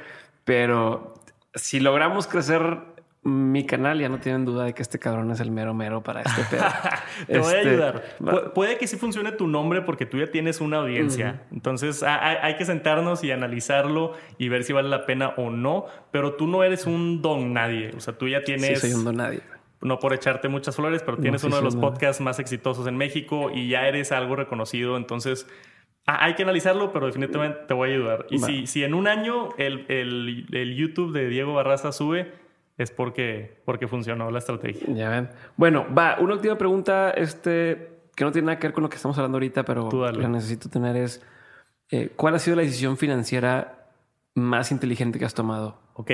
[0.44, 1.14] pero
[1.54, 2.92] si logramos crecer
[3.24, 6.22] mi canal, ya no tienen duda de que este cabrón es el mero mero para
[6.22, 6.64] este pedo.
[7.28, 8.54] Te voy a este, ayudar.
[8.56, 11.44] puede que sí funcione tu nombre porque tú ya tienes una audiencia.
[11.52, 15.86] Entonces hay, hay, que sentarnos y analizarlo y ver si vale la pena o no.
[16.10, 17.92] Pero tú no eres un don nadie.
[17.96, 18.80] O sea, tú ya tienes.
[18.80, 19.42] Sí, soy un don nadie
[19.82, 23.50] no por echarte muchas flores, pero tienes uno de los podcasts más exitosos en México
[23.54, 24.98] y ya eres algo reconocido.
[24.98, 25.48] Entonces,
[26.06, 28.26] hay que analizarlo, pero definitivamente te voy a ayudar.
[28.30, 32.32] Y si, si en un año el, el, el, YouTube de Diego Barraza sube,
[32.78, 34.88] es porque, porque funcionó la estrategia.
[34.94, 35.30] Ya ven.
[35.58, 38.96] Bueno, va, una última pregunta, este, que no tiene nada que ver con lo que
[38.96, 41.24] estamos hablando ahorita, pero la necesito tener es,
[41.90, 43.90] eh, ¿cuál ha sido la decisión financiera
[44.34, 45.80] más inteligente que has tomado?
[45.94, 46.12] Ok,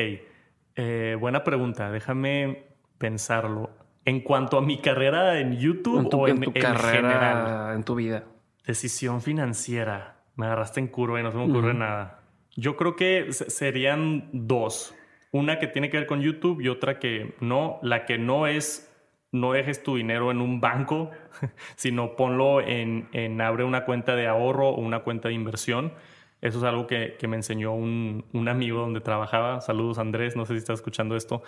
[0.76, 1.92] eh, buena pregunta.
[1.92, 2.66] Déjame
[2.98, 3.70] pensarlo.
[4.06, 8.24] En cuanto a mi carrera en YouTube o en, tu carrera, en tu vida.
[8.66, 10.24] Decisión financiera.
[10.36, 12.22] Me agarraste en curva y no se me ocurre nada.
[12.56, 14.96] Yo creo que serían dos.
[15.32, 17.80] Una que tiene que ver con YouTube y otra que no.
[17.82, 18.88] La que no es
[19.32, 21.12] no dejes tu dinero en un banco,
[21.76, 25.94] sino ponlo en, en abre una cuenta de ahorro o una cuenta de inversión.
[26.40, 29.60] Eso es algo que, que me enseñó un, un, amigo donde trabajaba.
[29.60, 31.42] Saludos Andrés, no sé si estás escuchando esto.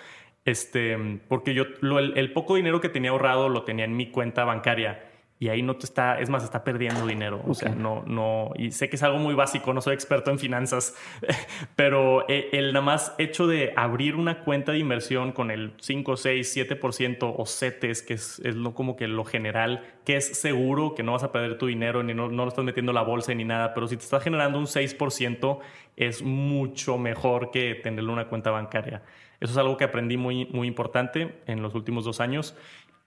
[0.46, 4.46] Este, porque yo lo, el, poco dinero que tenía ahorrado lo tenía en mi cuenta
[4.46, 5.09] bancaria
[5.42, 7.42] y ahí no te está, es más, está perdiendo dinero.
[7.48, 10.38] O sea, no, no, y sé que es algo muy básico, no soy experto en
[10.38, 10.96] finanzas,
[11.78, 16.18] pero eh, el nada más hecho de abrir una cuenta de inversión con el 5,
[16.18, 20.94] 6, 7% o CETES, que es, es, lo como que lo general, que es seguro
[20.94, 23.04] que no vas a perder tu dinero ni no, no lo estás metiendo en la
[23.04, 25.60] bolsa ni nada, pero si te está generando un 6%,
[25.96, 29.04] es mucho mejor que tenerlo en una cuenta bancaria.
[29.40, 32.58] Eso es algo que aprendí muy, muy importante en los últimos dos años.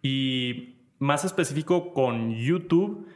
[0.01, 3.09] Y más específico con YouTube,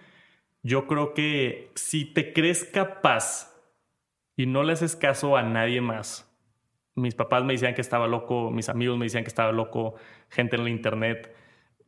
[0.65, 3.55] yo creo que si te crees capaz
[4.37, 6.29] y no le haces caso a nadie más,
[6.97, 9.95] mis papás me decían que estaba loco, mis amigos me decían que estaba loco,
[10.31, 11.33] gente en la internet,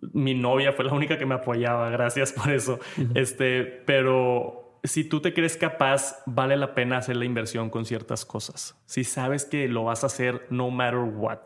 [0.01, 2.79] mi novia fue la única que me apoyaba, gracias por eso.
[3.17, 8.25] Este, pero si tú te crees capaz, vale la pena hacer la inversión con ciertas
[8.25, 8.81] cosas.
[8.87, 11.41] Si sabes que lo vas a hacer no matter what.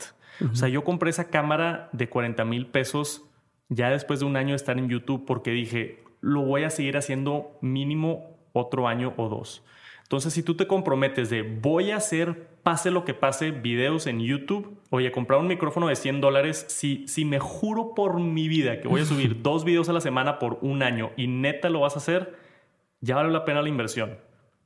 [0.51, 3.32] O sea, yo compré esa cámara de 40 mil pesos
[3.75, 6.97] ya después de un año de estar en YouTube porque dije, lo voy a seguir
[6.97, 9.65] haciendo mínimo otro año o dos.
[10.03, 14.21] Entonces, si tú te comprometes de voy a hacer pase lo que pase, videos en
[14.21, 14.79] YouTube.
[14.91, 18.89] Oye, comprar un micrófono de 100 dólares, si, si me juro por mi vida que
[18.89, 21.95] voy a subir dos videos a la semana por un año y neta lo vas
[21.95, 22.37] a hacer,
[23.01, 24.19] ya vale la pena la inversión.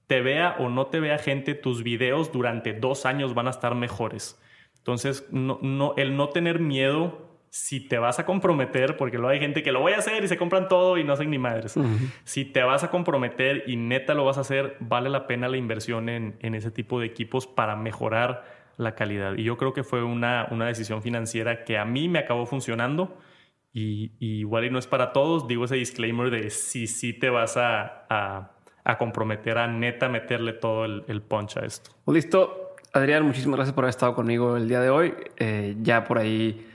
[0.07, 3.75] Te vea o no te vea gente, tus videos durante dos años van a estar
[3.75, 4.41] mejores.
[4.79, 9.40] Entonces, no, no, el no tener miedo si te vas a comprometer, porque luego hay
[9.40, 11.78] gente que lo voy a hacer y se compran todo y no hacen ni madres.
[12.24, 15.57] Si te vas a comprometer y neta lo vas a hacer, vale la pena la
[15.57, 18.44] inversión en, ese tipo de equipos para mejorar
[18.76, 19.36] la calidad.
[19.36, 23.16] Y yo creo que fue una, una decisión financiera que a mí me acabó funcionando.
[23.72, 27.57] Y, igual y no es para todos, digo ese disclaimer de si sí te vas
[27.59, 28.07] a,
[28.84, 31.90] a, comprometer a neta meterle todo el, el punch a esto.
[32.07, 32.74] Listo.
[32.92, 35.14] Adrián, muchísimas gracias por haber estado conmigo el día de hoy.
[35.36, 36.66] Eh, ya por ahí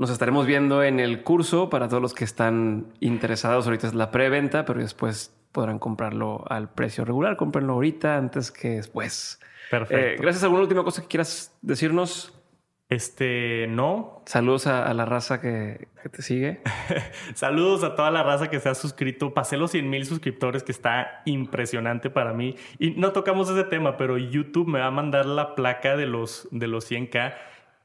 [0.00, 3.66] nos estaremos viendo en el curso para todos los que están interesados.
[3.66, 7.36] Ahorita es la preventa, pero después podrán comprarlo al precio regular.
[7.36, 9.38] Cómprenlo ahorita antes que después.
[9.70, 10.02] Perfecto.
[10.02, 10.42] Eh, gracias.
[10.42, 12.32] ¿Alguna última cosa que quieras decirnos?
[12.88, 14.22] Este, no.
[14.24, 16.62] Saludos a, la raza que, te sigue.
[17.34, 19.34] Saludos a toda la raza que se ha suscrito.
[19.34, 22.56] Pasé los 100 mil suscriptores, que está impresionante para mí.
[22.78, 26.48] Y no tocamos ese tema, pero YouTube me va a mandar la placa de los,
[26.50, 27.34] de los 100K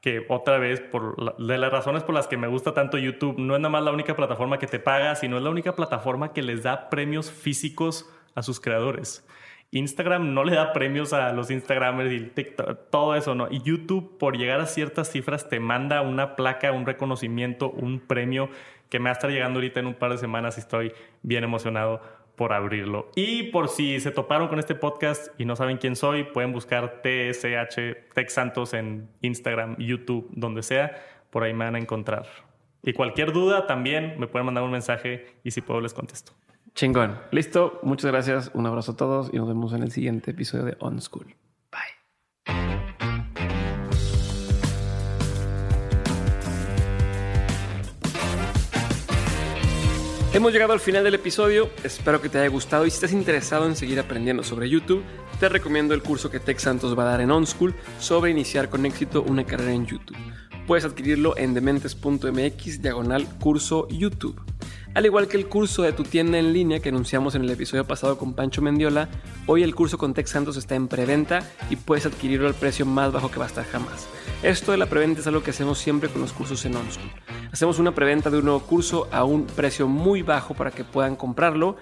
[0.05, 3.55] que otra vez, por de las razones por las que me gusta tanto YouTube, no
[3.55, 6.43] es nada más la única plataforma que te paga, sino es la única plataforma que
[6.43, 9.27] les da premios físicos a sus creadores.
[9.71, 13.47] Instagram no le da premios a los Instagramers y TikTok, todo eso, ¿no?
[13.49, 18.51] Y YouTube, por llegar a ciertas cifras, te manda una placa, un reconocimiento, un premio
[18.91, 20.93] que me va a estar llegando ahorita en un par de semanas y estoy
[21.23, 21.99] bien emocionado
[22.35, 23.09] por abrirlo.
[23.15, 27.01] Y por si se toparon con este podcast y no saben quién soy, pueden buscar
[27.01, 30.95] TSH Tech Santos en Instagram, YouTube, donde sea.
[31.29, 32.27] Por ahí me van a encontrar.
[32.83, 36.33] Y cualquier duda también me pueden mandar un mensaje y si puedo les contesto.
[36.75, 37.17] Chingón.
[37.31, 37.79] Listo.
[37.83, 38.51] Muchas gracias.
[38.53, 41.35] Un abrazo a todos y nos vemos en el siguiente episodio de On School.
[50.35, 53.65] Hemos llegado al final del episodio, espero que te haya gustado y si estás interesado
[53.67, 55.01] en seguir aprendiendo sobre YouTube,
[55.39, 58.85] te recomiendo el curso que Tech Santos va a dar en OnSchool sobre iniciar con
[58.85, 60.17] éxito una carrera en YouTube.
[60.67, 64.37] Puedes adquirirlo en dementes.mx diagonal curso YouTube.
[64.93, 67.85] Al igual que el curso de tu tienda en línea que anunciamos en el episodio
[67.85, 69.07] pasado con Pancho Mendiola,
[69.47, 73.13] hoy el curso con Tech Santos está en preventa y puedes adquirirlo al precio más
[73.13, 74.05] bajo que va a estar jamás.
[74.43, 77.09] Esto de la preventa es algo que hacemos siempre con los cursos en OnSchool.
[77.55, 81.15] Hacemos una preventa de un nuevo curso a un precio muy bajo para que puedan
[81.15, 81.77] comprarlo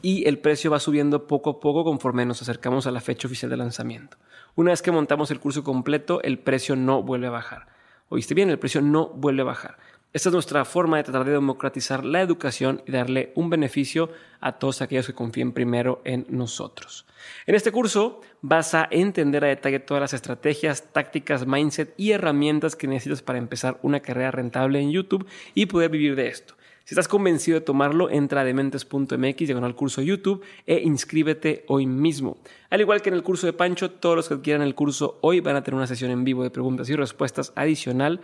[0.00, 3.50] y el precio va subiendo poco a poco conforme nos acercamos a la fecha oficial
[3.50, 4.16] de lanzamiento.
[4.54, 7.66] Una vez que montamos el curso completo, el precio no vuelve a bajar.
[8.08, 8.48] ¿Oíste bien?
[8.48, 9.76] El precio no vuelve a bajar.
[10.12, 14.58] Esta es nuestra forma de tratar de democratizar la educación y darle un beneficio a
[14.58, 17.06] todos aquellos que confíen primero en nosotros.
[17.46, 22.74] En este curso vas a entender a detalle todas las estrategias, tácticas, mindset y herramientas
[22.74, 26.54] que necesitas para empezar una carrera rentable en YouTube y poder vivir de esto.
[26.84, 32.38] Si estás convencido de tomarlo, entra a dementes.mx, diagonal curso YouTube e inscríbete hoy mismo.
[32.68, 35.38] Al igual que en el curso de Pancho, todos los que adquieran el curso hoy
[35.38, 38.22] van a tener una sesión en vivo de preguntas y respuestas adicional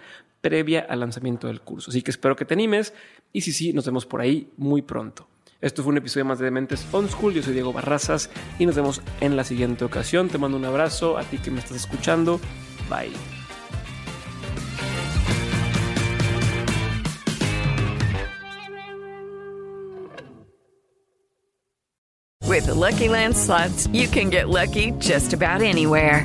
[0.49, 1.91] previa al lanzamiento del curso.
[1.91, 2.95] Así que espero que te animes
[3.33, 5.29] y si sí, nos vemos por ahí muy pronto.
[5.61, 7.35] Esto fue un episodio más de Dementes On School.
[7.35, 10.29] Yo soy Diego Barrazas y nos vemos en la siguiente ocasión.
[10.29, 12.41] Te mando un abrazo a ti que me estás escuchando.
[12.89, 13.11] Bye.
[22.43, 26.25] With the Lucky Land slots, you can get lucky just about anywhere.